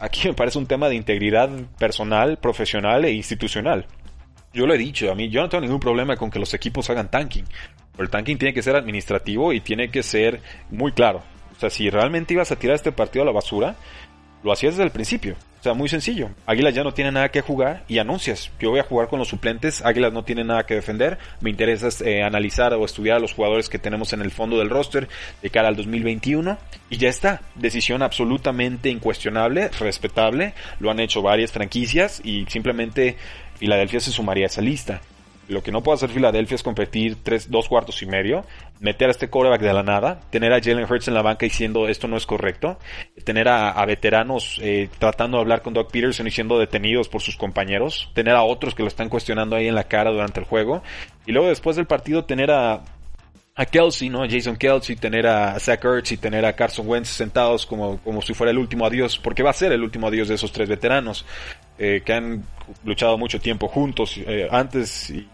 Aquí 0.00 0.28
me 0.28 0.34
parece 0.34 0.58
un 0.58 0.66
tema 0.66 0.88
de 0.88 0.96
integridad 0.96 1.48
personal, 1.78 2.36
profesional 2.36 3.04
e 3.06 3.12
institucional. 3.12 3.86
Yo 4.52 4.66
lo 4.66 4.74
he 4.74 4.78
dicho, 4.78 5.10
a 5.10 5.14
mí 5.14 5.30
yo 5.30 5.40
no 5.40 5.48
tengo 5.48 5.62
ningún 5.62 5.80
problema 5.80 6.16
con 6.16 6.30
que 6.30 6.38
los 6.38 6.52
equipos 6.52 6.90
hagan 6.90 7.10
tanking. 7.10 7.44
Pero 7.92 8.04
el 8.04 8.10
tanking 8.10 8.36
tiene 8.36 8.52
que 8.52 8.62
ser 8.62 8.76
administrativo 8.76 9.52
y 9.52 9.60
tiene 9.60 9.90
que 9.90 10.02
ser 10.02 10.40
muy 10.70 10.92
claro. 10.92 11.22
O 11.56 11.60
sea, 11.60 11.70
si 11.70 11.88
realmente 11.88 12.34
ibas 12.34 12.52
a 12.52 12.56
tirar 12.56 12.74
este 12.74 12.92
partido 12.92 13.22
a 13.22 13.26
la 13.26 13.32
basura, 13.32 13.76
lo 14.42 14.52
hacías 14.52 14.74
desde 14.74 14.84
el 14.84 14.90
principio. 14.90 15.36
O 15.66 15.74
muy 15.74 15.88
sencillo. 15.88 16.30
Águilas 16.46 16.74
ya 16.74 16.84
no 16.84 16.92
tiene 16.92 17.10
nada 17.10 17.30
que 17.30 17.40
jugar 17.40 17.84
y 17.88 17.98
anuncias. 17.98 18.50
Yo 18.60 18.70
voy 18.70 18.80
a 18.80 18.84
jugar 18.84 19.08
con 19.08 19.18
los 19.18 19.28
suplentes. 19.28 19.82
Águilas 19.84 20.12
no 20.12 20.24
tiene 20.24 20.44
nada 20.44 20.66
que 20.66 20.74
defender. 20.74 21.18
Me 21.40 21.50
interesa 21.50 21.88
eh, 22.04 22.22
analizar 22.22 22.74
o 22.74 22.84
estudiar 22.84 23.16
a 23.16 23.20
los 23.20 23.32
jugadores 23.32 23.68
que 23.68 23.78
tenemos 23.78 24.12
en 24.12 24.20
el 24.20 24.30
fondo 24.30 24.58
del 24.58 24.68
roster 24.68 25.08
de 25.42 25.50
cara 25.50 25.68
al 25.68 25.76
2021. 25.76 26.58
Y 26.90 26.98
ya 26.98 27.08
está. 27.08 27.40
Decisión 27.54 28.02
absolutamente 28.02 28.90
incuestionable, 28.90 29.68
respetable. 29.68 30.54
Lo 30.80 30.90
han 30.90 31.00
hecho 31.00 31.22
varias 31.22 31.52
franquicias 31.52 32.20
y 32.22 32.44
simplemente 32.46 33.16
Filadelfia 33.58 34.00
se 34.00 34.10
sumaría 34.10 34.44
a 34.44 34.48
esa 34.48 34.60
lista. 34.60 35.00
Lo 35.48 35.62
que 35.62 35.72
no 35.72 35.82
puede 35.82 35.96
hacer 35.96 36.10
Filadelfia 36.10 36.54
es 36.54 36.62
competir 36.62 37.16
tres, 37.22 37.50
dos 37.50 37.68
cuartos 37.68 38.02
y 38.02 38.06
medio, 38.06 38.44
meter 38.80 39.08
a 39.08 39.10
este 39.10 39.28
quarterback 39.28 39.60
de 39.60 39.72
la 39.72 39.82
nada, 39.82 40.20
tener 40.30 40.52
a 40.52 40.60
Jalen 40.62 40.90
Hurts 40.90 41.08
en 41.08 41.14
la 41.14 41.22
banca 41.22 41.44
diciendo 41.44 41.88
esto 41.88 42.08
no 42.08 42.16
es 42.16 42.26
correcto, 42.26 42.78
tener 43.24 43.48
a, 43.48 43.84
veteranos 43.84 44.58
eh, 44.62 44.88
tratando 44.98 45.36
de 45.36 45.42
hablar 45.42 45.62
con 45.62 45.74
Doug 45.74 45.90
Peterson 45.90 46.26
y 46.26 46.30
siendo 46.30 46.58
detenidos 46.58 47.08
por 47.08 47.20
sus 47.20 47.36
compañeros, 47.36 48.10
tener 48.14 48.34
a 48.34 48.42
otros 48.42 48.74
que 48.74 48.82
lo 48.82 48.88
están 48.88 49.08
cuestionando 49.08 49.56
ahí 49.56 49.68
en 49.68 49.74
la 49.74 49.84
cara 49.84 50.10
durante 50.10 50.40
el 50.40 50.46
juego, 50.46 50.82
y 51.26 51.32
luego 51.32 51.48
después 51.48 51.76
del 51.76 51.86
partido 51.86 52.24
tener 52.24 52.50
a, 52.50 52.82
a 53.56 53.66
Kelsey, 53.66 54.08
¿no? 54.08 54.22
A 54.22 54.28
Jason 54.28 54.56
Kelsey, 54.56 54.96
tener 54.96 55.26
a 55.26 55.58
Zach 55.60 55.84
Ertz 55.84 56.12
y 56.12 56.16
tener 56.16 56.44
a 56.44 56.54
Carson 56.54 56.88
Wentz 56.88 57.08
sentados 57.08 57.66
como, 57.66 57.98
como 57.98 58.20
si 58.20 58.34
fuera 58.34 58.50
el 58.50 58.58
último 58.58 58.84
adiós, 58.84 59.18
porque 59.18 59.42
va 59.42 59.50
a 59.50 59.54
ser 59.54 59.72
el 59.72 59.82
último 59.82 60.08
adiós 60.08 60.28
de 60.28 60.34
esos 60.34 60.50
tres 60.50 60.68
veteranos 60.68 61.24
eh, 61.78 62.02
que 62.04 62.12
han 62.12 62.44
luchado 62.84 63.16
mucho 63.16 63.40
tiempo 63.40 63.68
juntos 63.68 64.16
eh, 64.18 64.48
antes 64.50 65.10
y, 65.10 65.28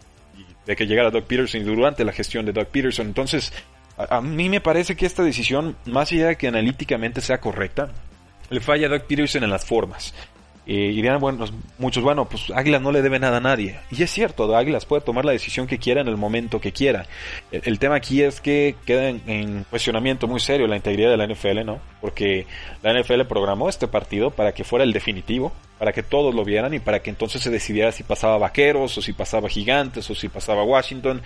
de 0.70 0.76
que 0.76 0.86
llegara 0.86 1.10
Doug 1.10 1.24
Peterson 1.24 1.64
durante 1.64 2.04
la 2.04 2.12
gestión 2.12 2.46
de 2.46 2.52
Doug 2.52 2.68
Peterson. 2.68 3.08
Entonces, 3.08 3.52
a, 3.96 4.20
mí 4.20 4.48
me 4.48 4.60
parece 4.60 4.94
que 4.94 5.04
esta 5.04 5.24
decisión, 5.24 5.76
más 5.86 6.12
allá 6.12 6.28
de 6.28 6.36
que 6.36 6.46
analíticamente 6.46 7.20
sea 7.20 7.40
correcta, 7.40 7.90
le 8.50 8.60
falla 8.60 8.86
a 8.86 8.90
Doug 8.90 9.02
Peterson 9.08 9.42
en 9.42 9.50
las 9.50 9.64
formas. 9.64 10.14
Y 10.66 10.92
dirán, 10.92 11.20
bueno, 11.20 11.46
muchos, 11.78 12.02
bueno, 12.02 12.26
pues 12.26 12.50
Águilas 12.54 12.82
no 12.82 12.92
le 12.92 13.02
debe 13.02 13.18
nada 13.18 13.38
a 13.38 13.40
nadie. 13.40 13.80
Y 13.90 14.02
es 14.02 14.10
cierto, 14.10 14.54
Águilas 14.54 14.84
puede 14.84 15.02
tomar 15.02 15.24
la 15.24 15.32
decisión 15.32 15.66
que 15.66 15.78
quiera 15.78 16.00
en 16.00 16.08
el 16.08 16.16
momento 16.16 16.60
que 16.60 16.72
quiera. 16.72 17.06
El, 17.50 17.78
tema 17.78 17.96
aquí 17.96 18.22
es 18.22 18.40
que 18.40 18.76
queda 18.84 19.08
en, 19.08 19.64
cuestionamiento 19.70 20.28
muy 20.28 20.38
serio 20.38 20.66
la 20.66 20.76
integridad 20.76 21.10
de 21.10 21.16
la 21.16 21.26
NFL, 21.26 21.64
¿no? 21.64 21.80
Porque 22.00 22.46
la 22.82 22.92
NFL 22.92 23.22
programó 23.22 23.68
este 23.68 23.88
partido 23.88 24.30
para 24.30 24.52
que 24.52 24.62
fuera 24.62 24.84
el 24.84 24.92
definitivo, 24.92 25.52
para 25.78 25.92
que 25.92 26.02
todos 26.02 26.34
lo 26.34 26.44
vieran 26.44 26.74
y 26.74 26.78
para 26.78 27.00
que 27.00 27.10
entonces 27.10 27.42
se 27.42 27.50
decidiera 27.50 27.90
si 27.90 28.02
pasaba 28.02 28.38
Vaqueros 28.38 28.98
o 28.98 29.02
si 29.02 29.12
pasaba 29.12 29.48
Gigantes 29.48 30.08
o 30.10 30.14
si 30.14 30.28
pasaba 30.28 30.62
Washington. 30.62 31.22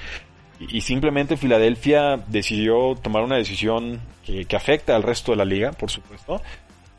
Y, 0.60 0.82
simplemente 0.82 1.36
Filadelfia 1.36 2.16
decidió 2.28 2.94
tomar 2.94 3.24
una 3.24 3.36
decisión 3.36 4.00
que 4.24 4.46
afecta 4.56 4.94
al 4.94 5.02
resto 5.02 5.32
de 5.32 5.36
la 5.36 5.44
liga, 5.44 5.72
por 5.72 5.90
supuesto 5.90 6.40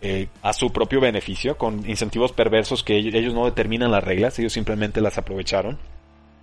eh, 0.08 0.28
a 0.44 0.54
su 0.54 0.72
propio 0.72 1.02
beneficio, 1.02 1.58
con 1.58 1.90
incentivos 1.90 2.32
perversos 2.32 2.84
que 2.84 2.96
ellos, 2.96 3.34
no 3.34 3.46
determinan 3.46 3.90
las 3.90 4.04
reglas, 4.04 4.38
ellos 4.38 4.54
simplemente 4.54 5.02
las 5.02 5.18
aprovecharon. 5.18 5.80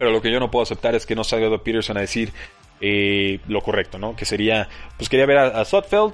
Pero 0.00 0.10
lo 0.10 0.20
que 0.20 0.32
yo 0.32 0.40
no 0.40 0.50
puedo 0.50 0.64
aceptar 0.64 0.96
es 0.96 1.06
que 1.06 1.14
no 1.14 1.22
salga 1.22 1.46
Doug 1.46 1.62
Peterson 1.62 1.96
a 1.96 2.00
decir 2.00 2.32
eh, 2.80 3.38
lo 3.46 3.60
correcto, 3.60 4.00
¿no? 4.00 4.16
Que 4.16 4.24
sería, 4.24 4.68
pues 4.96 5.08
quería 5.08 5.26
ver 5.26 5.38
a, 5.38 5.60
a 5.60 5.64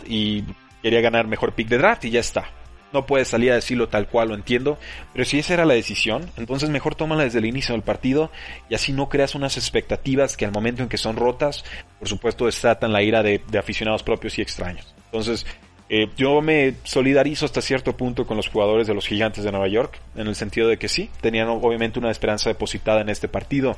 y 0.07 0.45
quería 0.83 1.01
ganar 1.01 1.27
mejor 1.27 1.55
pick 1.55 1.69
de 1.69 1.79
draft 1.79 2.05
y 2.05 2.11
ya 2.11 2.21
está. 2.21 2.51
No 2.93 3.07
puede 3.07 3.25
salir 3.25 3.51
a 3.51 3.55
decirlo 3.55 3.89
tal 3.89 4.09
cual, 4.09 4.29
lo 4.29 4.35
entiendo, 4.35 4.79
pero 5.15 5.25
si 5.25 5.39
esa 5.39 5.55
era 5.55 5.65
la 5.65 5.73
decisión, 5.73 6.31
entonces 6.37 6.69
mejor 6.69 6.97
tómala 6.97 7.25
desde 7.25 7.39
el 7.39 7.47
inicio 7.47 7.75
del 7.75 7.83
partido 7.83 8.31
y 8.69 8.75
así 8.75 8.93
no 8.93 9.09
creas 9.09 9.35
unas 9.35 9.57
expectativas 9.57 10.37
que 10.37 10.45
al 10.45 10.53
momento 10.53 10.83
en 10.83 10.91
que 10.91 10.99
son 10.99 11.17
rotas, 11.17 11.65
por 11.99 12.09
supuesto, 12.09 12.45
desatan 12.45 12.93
la 12.93 13.03
ira 13.03 13.23
de 13.23 13.41
aficionados 13.59 14.03
propios 14.03 14.39
y 14.39 14.43
extraños. 14.43 14.95
Entonces, 15.07 15.47
eh, 15.89 16.09
yo 16.17 16.41
me 16.43 16.75
solidarizo 16.85 17.47
hasta 17.47 17.63
cierto 17.63 17.97
punto 17.97 18.27
con 18.27 18.37
los 18.37 18.49
jugadores 18.49 18.87
de 18.87 18.95
los 18.95 19.07
Gigantes 19.07 19.45
de 19.45 19.51
Nueva 19.51 19.69
York, 19.69 19.99
en 20.17 20.27
el 20.27 20.35
sentido 20.35 20.69
de 20.69 20.79
que 20.79 20.89
sí, 20.89 21.11
tenían 21.21 21.49
obviamente 21.49 21.99
una 21.99 22.11
esperanza 22.11 22.51
depositada 22.51 23.01
en 23.01 23.09
este 23.09 23.29
partido. 23.29 23.77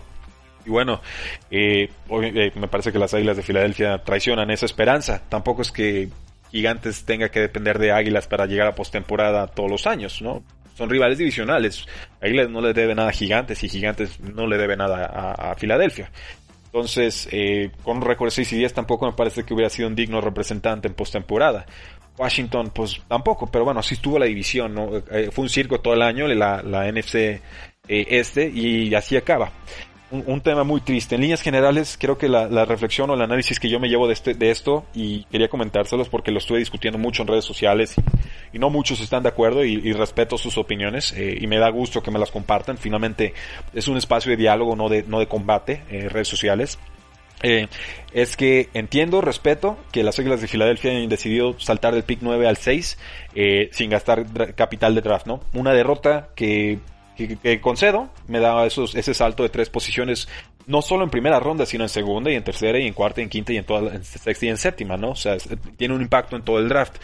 Y 0.64 0.70
bueno, 0.70 1.00
eh, 1.50 1.88
eh, 2.10 2.52
me 2.54 2.68
parece 2.68 2.92
que 2.92 2.98
las 2.98 3.14
Águilas 3.14 3.36
de 3.36 3.42
Filadelfia 3.42 4.02
traicionan 4.04 4.50
esa 4.50 4.66
esperanza. 4.66 5.22
Tampoco 5.28 5.62
es 5.62 5.72
que 5.72 6.08
Gigantes 6.50 7.04
tenga 7.04 7.30
que 7.30 7.40
depender 7.40 7.78
de 7.78 7.92
Águilas 7.92 8.26
para 8.26 8.46
llegar 8.46 8.66
a 8.66 8.74
postemporada 8.74 9.46
todos 9.46 9.70
los 9.70 9.86
años, 9.86 10.20
¿no? 10.20 10.42
Son 10.74 10.90
rivales 10.90 11.18
divisionales. 11.18 11.86
Águilas 12.20 12.50
no 12.50 12.60
le 12.60 12.72
debe 12.72 12.94
nada 12.94 13.10
a 13.10 13.12
Gigantes 13.12 13.62
y 13.62 13.68
Gigantes 13.68 14.18
no 14.20 14.46
le 14.46 14.56
debe 14.58 14.76
nada 14.76 15.06
a, 15.06 15.54
Filadelfia. 15.54 16.10
Entonces, 16.66 17.28
eh, 17.32 17.70
con 17.82 17.98
un 17.98 18.02
récord 18.02 18.28
de 18.28 18.36
6 18.36 18.52
y 18.52 18.56
10 18.58 18.74
tampoco 18.74 19.06
me 19.06 19.12
parece 19.12 19.44
que 19.44 19.52
hubiera 19.52 19.68
sido 19.70 19.88
un 19.88 19.94
digno 19.94 20.20
representante 20.20 20.88
en 20.88 20.94
postemporada. 20.94 21.66
Washington, 22.20 22.70
pues 22.74 23.00
tampoco, 23.09 23.46
pero 23.46 23.64
bueno, 23.64 23.80
así 23.80 23.94
estuvo 23.94 24.18
la 24.18 24.26
división, 24.26 24.74
¿no? 24.74 24.90
Eh, 25.11 25.30
fue 25.33 25.42
un 25.42 25.48
circo 25.48 25.80
todo 25.80 25.94
el 25.94 26.02
año, 26.02 26.28
la, 26.28 26.62
la 26.62 26.90
NFC 26.92 27.14
eh, 27.16 27.40
este, 27.88 28.48
y 28.48 28.94
así 28.94 29.16
acaba. 29.16 29.52
Un, 30.11 30.40
tema 30.40 30.64
muy 30.64 30.80
triste. 30.80 31.14
En 31.14 31.20
líneas 31.20 31.40
generales, 31.40 31.96
creo 31.98 32.18
que 32.18 32.28
la, 32.28 32.64
reflexión 32.64 33.09
o 33.11 33.14
el 33.14 33.22
análisis 33.22 33.61
que 33.61 33.68
yo 33.68 33.78
me 33.78 33.88
llevo 33.88 34.09
de, 34.09 34.14
este, 34.14 34.35
de 34.35 34.50
esto, 34.50 34.85
y 34.92 35.22
quería 35.30 35.48
comentárselos 35.48 36.09
porque 36.09 36.33
lo 36.33 36.38
estuve 36.38 36.59
discutiendo 36.59 36.98
mucho 36.98 37.22
en 37.22 37.28
redes 37.28 37.44
sociales 37.44 37.94
y, 38.52 38.59
no 38.59 38.70
muchos 38.70 39.00
están 39.00 39.22
de 39.22 39.28
acuerdo 39.28 39.64
y, 39.64 39.92
respeto 39.92 40.37
sus 40.37 40.59
opiniones 40.59 41.12
eh, 41.12 41.38
y 41.40 41.46
me 41.46 41.59
da 41.59 41.70
gusto 41.70 42.02
que 42.02 42.11
me 42.11 42.18
las 42.18 42.33
compartan. 42.33 42.76
Finalmente 42.76 43.35
es 43.72 43.87
un 43.87 43.96
espacio 43.96 44.30
de 44.30 44.37
diálogo, 44.37 44.74
no 44.74 44.88
de, 44.88 45.04
no 45.04 45.20
de 45.20 45.28
combate, 45.28 45.85
redes 45.88 46.28
sociales. 46.28 46.78
Eh, 47.42 47.68
es 48.12 48.37
que 48.37 48.68
entiendo, 48.74 49.20
respeto 49.20 49.79
que 49.92 50.03
las 50.03 50.18
Águilas 50.18 50.40
de 50.40 50.48
Filadelfia 50.48 50.90
hayan 50.90 51.09
decidido 51.09 51.59
saltar 51.59 51.94
del 51.94 52.05
pick 52.05 52.18
9 52.22 52.46
al 52.46 52.57
6 52.57 52.98
eh, 53.35 53.68
sin 53.72 53.90
gastar 53.90 54.55
capital 54.55 54.94
de 54.94 55.00
draft, 55.00 55.26
¿no? 55.26 55.40
Una 55.55 55.72
derrota 55.72 56.31
que, 56.35 56.81
que, 57.16 57.61
concedo, 57.61 58.11
me 58.26 58.40
da 58.40 58.66
esos, 58.66 58.94
ese 58.94 59.14
salto 59.14 59.42
de 59.42 59.48
tres 59.48 59.70
posiciones, 59.70 60.29
no 60.66 60.83
solo 60.83 61.05
en 61.05 61.11
primera 61.11 61.40
ronda, 61.40 61.66
sino 61.66 61.85
en 61.85 61.88
segunda 61.88 62.31
y 62.31 62.35
en 62.35 62.44
tercera 62.44 62.79
y 62.79 62.87
en 62.87 62.94
cuarta 62.94 63.20
y 63.20 63.24
en 63.24 63.31
quinta 63.31 63.53
y 63.53 63.59
en, 63.59 63.64
toda, 63.64 63.94
en 63.94 64.05
sexta 64.05 64.46
y 64.46 64.48
en 64.48 64.59
séptima, 64.59 64.96
¿no? 64.96 65.11
O 65.11 65.16
sea, 65.16 65.37
tiene 65.76 65.94
un 65.94 66.03
impacto 66.03 66.37
en 66.37 66.42
todo 66.42 66.59
el 66.59 66.68
draft. 66.68 66.96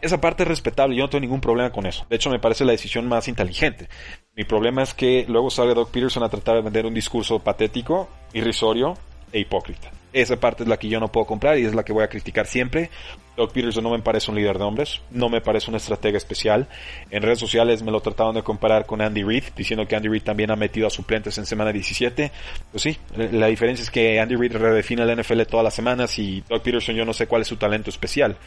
Esa 0.00 0.20
parte 0.20 0.42
es 0.42 0.48
respetable, 0.48 0.96
yo 0.96 1.04
no 1.04 1.10
tengo 1.10 1.22
ningún 1.22 1.40
problema 1.40 1.70
con 1.70 1.86
eso. 1.86 2.06
De 2.08 2.16
hecho, 2.16 2.30
me 2.30 2.38
parece 2.38 2.64
la 2.64 2.72
decisión 2.72 3.06
más 3.08 3.28
inteligente. 3.28 3.88
Mi 4.34 4.44
problema 4.44 4.82
es 4.82 4.94
que 4.94 5.24
luego 5.28 5.50
salga 5.50 5.74
Doc 5.74 5.90
Peterson 5.90 6.22
a 6.22 6.28
tratar 6.28 6.56
de 6.56 6.62
vender 6.62 6.86
un 6.86 6.94
discurso 6.94 7.38
patético, 7.38 8.08
irrisorio, 8.32 8.96
e 9.32 9.40
hipócrita. 9.40 9.90
Esa 10.12 10.40
parte 10.40 10.62
es 10.62 10.68
la 10.68 10.78
que 10.78 10.88
yo 10.88 10.98
no 10.98 11.08
puedo 11.08 11.26
comprar 11.26 11.58
y 11.58 11.66
es 11.66 11.74
la 11.74 11.84
que 11.84 11.92
voy 11.92 12.02
a 12.02 12.08
criticar 12.08 12.46
siempre. 12.46 12.88
Doug 13.36 13.52
Peterson 13.52 13.84
no 13.84 13.90
me 13.90 13.98
parece 13.98 14.30
un 14.30 14.36
líder 14.38 14.56
de 14.56 14.64
hombres, 14.64 15.02
no 15.10 15.28
me 15.28 15.42
parece 15.42 15.70
una 15.70 15.76
estratega 15.76 16.16
especial. 16.16 16.68
En 17.10 17.22
redes 17.22 17.38
sociales 17.38 17.82
me 17.82 17.90
lo 17.90 18.00
trataron 18.00 18.34
de 18.34 18.42
comparar 18.42 18.86
con 18.86 19.02
Andy 19.02 19.22
Reid, 19.22 19.44
diciendo 19.54 19.86
que 19.86 19.94
Andy 19.94 20.08
Reid 20.08 20.22
también 20.22 20.50
ha 20.50 20.56
metido 20.56 20.86
a 20.86 20.90
suplentes 20.90 21.36
en 21.36 21.44
semana 21.44 21.70
17. 21.70 22.32
Pues 22.70 22.82
sí, 22.82 22.96
la 23.14 23.48
diferencia 23.48 23.82
es 23.82 23.90
que 23.90 24.18
Andy 24.18 24.36
Reid 24.36 24.56
redefine 24.56 25.04
la 25.04 25.14
NFL 25.14 25.42
todas 25.42 25.64
las 25.64 25.74
semanas 25.74 26.18
y 26.18 26.42
Doug 26.48 26.62
Peterson 26.62 26.94
yo 26.96 27.04
no 27.04 27.12
sé 27.12 27.26
cuál 27.26 27.42
es 27.42 27.48
su 27.48 27.56
talento 27.56 27.90
especial. 27.90 28.38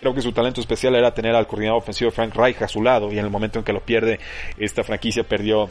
Creo 0.00 0.14
que 0.14 0.22
su 0.22 0.32
talento 0.32 0.62
especial 0.62 0.94
era 0.94 1.12
tener 1.12 1.34
al 1.34 1.46
coordinador 1.46 1.82
ofensivo 1.82 2.10
Frank 2.10 2.34
Reich 2.34 2.62
a 2.62 2.68
su 2.68 2.82
lado 2.82 3.12
y 3.12 3.18
en 3.18 3.24
el 3.24 3.30
momento 3.30 3.58
en 3.58 3.64
que 3.66 3.72
lo 3.72 3.80
pierde, 3.80 4.18
esta 4.56 4.82
franquicia 4.82 5.24
perdió 5.24 5.68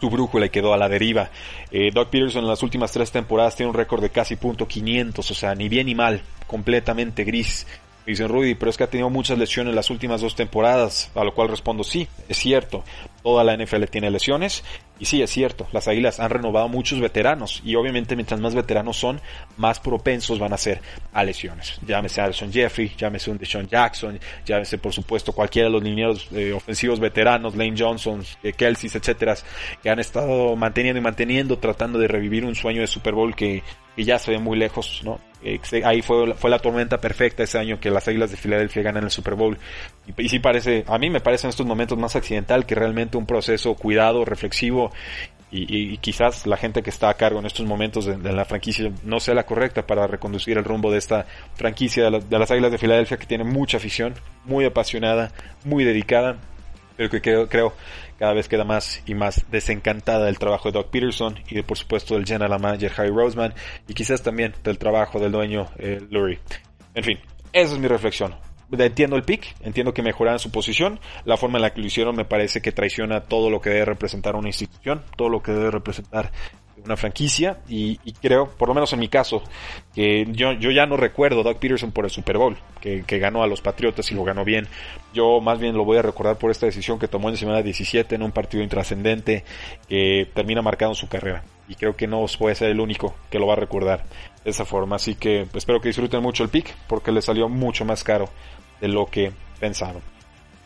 su 0.00 0.10
brújula 0.10 0.46
y 0.46 0.50
quedó 0.50 0.72
a 0.72 0.76
la 0.76 0.88
deriva. 0.88 1.30
Eh, 1.70 1.90
Doug 1.92 2.08
Peterson 2.08 2.44
en 2.44 2.48
las 2.48 2.62
últimas 2.62 2.92
tres 2.92 3.10
temporadas 3.10 3.56
tiene 3.56 3.70
un 3.70 3.76
récord 3.76 4.02
de 4.02 4.10
casi 4.10 4.36
punto 4.36 4.66
500, 4.66 5.30
o 5.30 5.34
sea, 5.34 5.54
ni 5.54 5.68
bien 5.68 5.86
ni 5.86 5.94
mal, 5.94 6.22
completamente 6.46 7.24
gris. 7.24 7.66
Dicen 8.08 8.30
Rudy, 8.30 8.54
pero 8.54 8.70
es 8.70 8.78
que 8.78 8.84
ha 8.84 8.90
tenido 8.90 9.10
muchas 9.10 9.36
lesiones 9.36 9.74
las 9.74 9.90
últimas 9.90 10.22
dos 10.22 10.34
temporadas, 10.34 11.10
a 11.14 11.24
lo 11.24 11.34
cual 11.34 11.48
respondo 11.48 11.84
sí, 11.84 12.08
es 12.26 12.38
cierto, 12.38 12.82
toda 13.22 13.44
la 13.44 13.54
NFL 13.54 13.84
tiene 13.84 14.10
lesiones 14.10 14.64
y 14.98 15.04
sí, 15.04 15.20
es 15.20 15.28
cierto, 15.28 15.68
las 15.72 15.88
Águilas 15.88 16.18
han 16.18 16.30
renovado 16.30 16.68
muchos 16.68 17.00
veteranos 17.00 17.60
y 17.66 17.74
obviamente 17.74 18.16
mientras 18.16 18.40
más 18.40 18.54
veteranos 18.54 18.96
son, 18.96 19.20
más 19.58 19.78
propensos 19.78 20.38
van 20.38 20.54
a 20.54 20.56
ser 20.56 20.80
a 21.12 21.22
lesiones. 21.22 21.78
Llámese 21.86 22.22
Alson 22.22 22.50
Jeffrey, 22.50 22.94
llámese 22.96 23.30
un 23.30 23.36
Deshaun 23.36 23.68
Jackson, 23.68 24.18
llámese 24.46 24.78
por 24.78 24.94
supuesto 24.94 25.32
cualquiera 25.32 25.68
de 25.68 25.72
los 25.74 25.82
lineados 25.82 26.28
eh, 26.32 26.54
ofensivos 26.54 27.00
veteranos, 27.00 27.56
Lane 27.56 27.74
Johnson, 27.76 28.24
eh, 28.42 28.54
Kelsey, 28.54 28.88
etcétera, 28.90 29.36
que 29.82 29.90
han 29.90 29.98
estado 29.98 30.56
manteniendo 30.56 30.98
y 30.98 31.02
manteniendo, 31.02 31.58
tratando 31.58 31.98
de 31.98 32.08
revivir 32.08 32.46
un 32.46 32.54
sueño 32.54 32.80
de 32.80 32.86
Super 32.86 33.12
Bowl 33.12 33.36
que, 33.36 33.62
que 33.98 34.04
ya 34.04 34.16
se 34.16 34.30
ve 34.30 34.38
muy 34.38 34.56
lejos, 34.56 35.02
¿no? 35.04 35.18
ahí 35.84 36.02
fue, 36.02 36.32
fue 36.34 36.50
la 36.50 36.60
tormenta 36.60 37.00
perfecta 37.00 37.42
ese 37.42 37.58
año 37.58 37.80
que 37.80 37.90
las 37.90 38.06
Águilas 38.06 38.30
de 38.30 38.36
Filadelfia 38.36 38.80
ganan 38.80 39.02
el 39.02 39.10
Super 39.10 39.34
Bowl. 39.34 39.58
Y, 40.06 40.22
y 40.22 40.28
sí 40.28 40.38
parece, 40.38 40.84
a 40.86 40.98
mí 40.98 41.10
me 41.10 41.18
parece 41.18 41.48
en 41.48 41.48
estos 41.48 41.66
momentos 41.66 41.98
más 41.98 42.14
accidental 42.14 42.64
que 42.64 42.76
realmente 42.76 43.16
un 43.16 43.26
proceso 43.26 43.74
cuidado, 43.74 44.24
reflexivo 44.24 44.92
y, 45.50 45.96
quizás 45.96 46.46
la 46.46 46.56
gente 46.56 46.80
que 46.84 46.90
está 46.90 47.08
a 47.08 47.14
cargo 47.14 47.40
en 47.40 47.46
estos 47.46 47.66
momentos 47.66 48.04
de, 48.04 48.32
la 48.32 48.44
franquicia 48.44 48.92
no 49.02 49.18
sea 49.18 49.34
la 49.34 49.46
correcta 49.46 49.84
para 49.84 50.06
reconducir 50.06 50.56
el 50.58 50.64
rumbo 50.64 50.92
de 50.92 50.98
esta 50.98 51.26
franquicia 51.56 52.08
de, 52.08 52.20
de 52.20 52.38
las 52.38 52.52
Águilas 52.52 52.70
de 52.70 52.78
Filadelfia 52.78 53.16
que 53.16 53.26
tiene 53.26 53.42
mucha 53.42 53.78
afición, 53.78 54.14
muy 54.44 54.64
apasionada, 54.64 55.32
muy 55.64 55.82
dedicada, 55.82 56.36
pero 56.96 57.10
que 57.10 57.20
creo, 57.20 57.48
creo 57.48 57.72
cada 58.18 58.34
vez 58.34 58.48
queda 58.48 58.64
más 58.64 59.02
y 59.06 59.14
más 59.14 59.44
desencantada 59.50 60.26
del 60.26 60.38
trabajo 60.38 60.70
de 60.70 60.78
Doug 60.78 60.90
Peterson 60.90 61.36
y 61.48 61.62
por 61.62 61.78
supuesto 61.78 62.14
del 62.14 62.26
general 62.26 62.60
manager 62.60 62.92
Harry 62.96 63.10
Roseman 63.10 63.54
y 63.86 63.94
quizás 63.94 64.22
también 64.22 64.54
del 64.64 64.78
trabajo 64.78 65.20
del 65.20 65.32
dueño 65.32 65.68
eh, 65.78 66.00
Lurie. 66.10 66.40
En 66.94 67.04
fin, 67.04 67.18
esa 67.52 67.74
es 67.74 67.78
mi 67.78 67.86
reflexión. 67.86 68.34
Entiendo 68.70 69.16
el 69.16 69.22
pick, 69.22 69.54
entiendo 69.60 69.94
que 69.94 70.02
mejoraran 70.02 70.38
su 70.38 70.50
posición, 70.50 71.00
la 71.24 71.38
forma 71.38 71.56
en 71.56 71.62
la 71.62 71.72
que 71.72 71.80
lo 71.80 71.86
hicieron 71.86 72.14
me 72.14 72.26
parece 72.26 72.60
que 72.60 72.70
traiciona 72.70 73.22
todo 73.22 73.48
lo 73.48 73.62
que 73.62 73.70
debe 73.70 73.86
representar 73.86 74.36
una 74.36 74.48
institución, 74.48 75.02
todo 75.16 75.30
lo 75.30 75.42
que 75.42 75.52
debe 75.52 75.70
representar 75.70 76.32
una 76.88 76.96
franquicia 76.96 77.58
y, 77.68 77.96
creo, 78.20 78.48
por 78.48 78.68
lo 78.68 78.74
menos 78.74 78.92
en 78.92 78.98
mi 78.98 79.08
caso, 79.08 79.42
que 79.94 80.26
yo, 80.30 80.52
yo 80.52 80.70
ya 80.70 80.86
no 80.86 80.96
recuerdo 80.96 81.40
a 81.40 81.44
Doug 81.44 81.58
Peterson 81.58 81.92
por 81.92 82.04
el 82.04 82.10
Super 82.10 82.38
Bowl, 82.38 82.56
que, 82.80 83.02
ganó 83.18 83.42
a 83.42 83.46
los 83.46 83.60
Patriotas 83.60 84.10
y 84.10 84.14
lo 84.14 84.24
ganó 84.24 84.44
bien. 84.44 84.66
Yo 85.12 85.40
más 85.40 85.58
bien 85.58 85.76
lo 85.76 85.84
voy 85.84 85.98
a 85.98 86.02
recordar 86.02 86.38
por 86.38 86.50
esta 86.50 86.66
decisión 86.66 86.98
que 86.98 87.08
tomó 87.08 87.28
en 87.28 87.36
semana 87.36 87.62
17 87.62 88.14
en 88.14 88.22
un 88.22 88.32
partido 88.32 88.62
intrascendente 88.62 89.44
que 89.88 90.28
termina 90.34 90.62
marcando 90.62 90.94
su 90.94 91.08
carrera. 91.08 91.44
Y 91.68 91.74
creo 91.74 91.94
que 91.94 92.06
no 92.06 92.24
puede 92.38 92.54
ser 92.54 92.70
el 92.70 92.80
único 92.80 93.14
que 93.30 93.38
lo 93.38 93.46
va 93.46 93.52
a 93.52 93.56
recordar 93.56 94.04
de 94.44 94.50
esa 94.50 94.64
forma. 94.64 94.96
Así 94.96 95.14
que 95.14 95.46
espero 95.54 95.80
que 95.80 95.88
disfruten 95.88 96.22
mucho 96.22 96.42
el 96.42 96.48
pick 96.48 96.74
porque 96.86 97.12
le 97.12 97.20
salió 97.20 97.48
mucho 97.48 97.84
más 97.84 98.02
caro 98.02 98.30
de 98.80 98.88
lo 98.88 99.06
que 99.06 99.32
pensaron. 99.60 100.02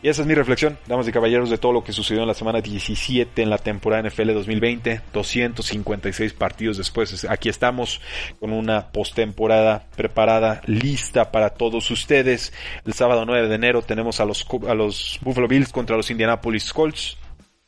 Y 0.03 0.09
esa 0.09 0.21
es 0.21 0.27
mi 0.27 0.35
reflexión, 0.35 0.77
damas 0.85 1.07
y 1.07 1.13
caballeros, 1.13 1.49
de 1.49 1.57
todo 1.57 1.71
lo 1.71 1.81
que 1.81 1.93
sucedió 1.93 2.23
en 2.23 2.27
la 2.27 2.33
semana 2.33 2.59
17 2.59 3.41
en 3.41 3.49
la 3.49 3.57
temporada 3.57 4.03
NFL 4.09 4.33
2020. 4.33 4.99
256 5.13 6.33
partidos 6.33 6.75
después. 6.75 7.25
Aquí 7.29 7.47
estamos 7.47 8.01
con 8.37 8.51
una 8.51 8.91
postemporada 8.91 9.87
preparada, 9.95 10.61
lista 10.65 11.31
para 11.31 11.51
todos 11.51 11.89
ustedes. 11.89 12.51
El 12.85 12.91
sábado 12.91 13.23
9 13.25 13.47
de 13.47 13.55
enero 13.55 13.81
tenemos 13.81 14.19
a 14.19 14.25
los, 14.25 14.45
a 14.67 14.73
los 14.73 15.19
Buffalo 15.21 15.47
Bills 15.47 15.71
contra 15.71 15.95
los 15.95 16.11
Indianapolis 16.11 16.73
Colts. 16.73 17.17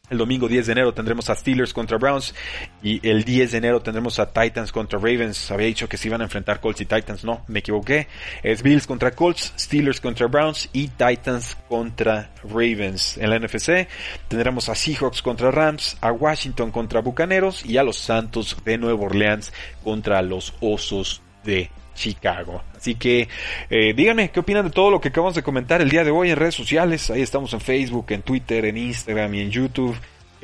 El 0.10 0.20
domingo 0.20 0.48
10 0.48 0.68
de 0.68 0.72
enero 0.72 0.94
tendremos 0.94 1.30
a 1.30 1.36
Steelers 1.36 1.74
contra 1.74 1.98
Browns 1.98 2.36
y 2.84 3.08
el 3.08 3.24
10 3.24 3.54
de 3.54 3.58
enero 3.58 3.82
tendremos 3.82 4.20
a 4.20 4.32
Titans 4.32 4.72
contra 4.72 5.00
Ravens. 5.00 5.50
Había 5.50 5.68
dicho 5.68 5.90
que 5.90 5.98
se 5.98 6.08
iban 6.08 6.22
a 6.22 6.26
enfrentar 6.26 6.60
Colts 6.60 6.82
y 6.82 6.86
Titans, 6.86 7.24
no, 7.24 7.44
me 7.48 7.60
equivoqué. 7.60 8.08
Es 8.44 8.62
Bills 8.62 8.86
contra 8.86 9.12
Colts, 9.12 9.54
Steelers 9.58 10.00
contra 10.00 10.28
Browns 10.28 10.70
y 10.74 10.90
Titans 10.90 11.58
contra 11.68 12.30
Ravens. 12.44 13.18
En 13.18 13.32
la 13.32 13.40
NFC 13.40 13.88
tendremos 14.28 14.70
a 14.70 14.76
Seahawks 14.76 15.24
contra 15.24 15.50
Rams, 15.50 15.98
a 16.02 16.12
Washington 16.12 16.72
contra 16.72 17.02
Bucaneros 17.02 17.66
y 17.66 17.78
a 17.78 17.84
los 17.84 17.98
Santos 17.98 18.56
de 18.64 18.78
Nueva 18.78 19.06
Orleans 19.06 19.52
contra 19.84 20.22
los 20.22 20.54
Osos 20.60 21.24
de 21.44 21.72
Chicago. 21.96 22.62
Así 22.76 22.96
que 22.96 23.28
eh, 23.70 23.94
díganme 23.96 24.30
qué 24.30 24.42
opinan 24.42 24.66
de 24.66 24.72
todo 24.72 24.92
lo 24.92 25.02
que 25.02 25.08
acabamos 25.10 25.34
de 25.34 25.42
comentar 25.42 25.82
el 25.82 25.90
día 25.90 26.04
de 26.04 26.12
hoy 26.12 26.30
en 26.30 26.36
redes 26.36 26.54
sociales. 26.54 27.10
Ahí 27.10 27.22
estamos 27.22 27.52
en 27.54 27.62
Facebook, 27.62 28.06
en 28.10 28.22
Twitter, 28.22 28.66
en 28.66 28.78
Instagram 28.78 29.34
y 29.34 29.42
en 29.42 29.50
YouTube. 29.50 29.96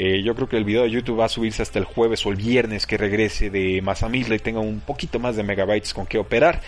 Eh, 0.03 0.23
yo 0.23 0.33
creo 0.33 0.49
que 0.49 0.57
el 0.57 0.63
video 0.63 0.81
de 0.81 0.89
YouTube 0.89 1.19
va 1.19 1.25
a 1.25 1.29
subirse 1.29 1.61
hasta 1.61 1.77
el 1.77 1.85
jueves 1.85 2.25
o 2.25 2.31
el 2.31 2.35
viernes 2.35 2.87
que 2.87 2.97
regrese 2.97 3.51
de 3.51 3.83
Mazamitla 3.83 4.33
y 4.33 4.39
tenga 4.39 4.59
un 4.59 4.79
poquito 4.79 5.19
más 5.19 5.35
de 5.35 5.43
megabytes 5.43 5.93
con 5.93 6.07
que 6.07 6.17
operar. 6.17 6.59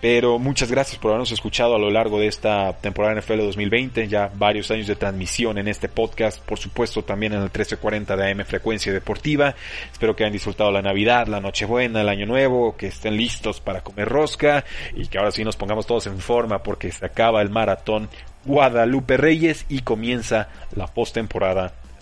Pero 0.00 0.40
muchas 0.40 0.72
gracias 0.72 0.98
por 0.98 1.12
habernos 1.12 1.30
escuchado 1.30 1.76
a 1.76 1.78
lo 1.78 1.88
largo 1.88 2.18
de 2.18 2.26
esta 2.26 2.76
temporada 2.80 3.14
NFL 3.14 3.42
2020. 3.42 4.08
Ya 4.08 4.28
varios 4.34 4.72
años 4.72 4.88
de 4.88 4.96
transmisión 4.96 5.56
en 5.58 5.68
este 5.68 5.88
podcast. 5.88 6.40
Por 6.40 6.58
supuesto 6.58 7.04
también 7.04 7.32
en 7.32 7.38
el 7.38 7.44
1340 7.44 8.16
de 8.16 8.32
AM 8.32 8.44
Frecuencia 8.44 8.92
Deportiva. 8.92 9.54
Espero 9.92 10.16
que 10.16 10.24
hayan 10.24 10.32
disfrutado 10.32 10.72
la 10.72 10.82
Navidad, 10.82 11.28
la 11.28 11.38
Nochebuena, 11.38 12.00
el 12.00 12.08
Año 12.08 12.26
Nuevo, 12.26 12.76
que 12.76 12.88
estén 12.88 13.16
listos 13.16 13.60
para 13.60 13.82
comer 13.82 14.08
rosca 14.08 14.64
y 14.96 15.06
que 15.06 15.16
ahora 15.16 15.30
sí 15.30 15.44
nos 15.44 15.54
pongamos 15.54 15.86
todos 15.86 16.08
en 16.08 16.18
forma 16.18 16.64
porque 16.64 16.90
se 16.90 17.06
acaba 17.06 17.40
el 17.40 17.50
maratón 17.50 18.08
Guadalupe 18.44 19.16
Reyes 19.16 19.64
y 19.68 19.82
comienza 19.82 20.48
la 20.74 20.88
postemporada 20.88 21.72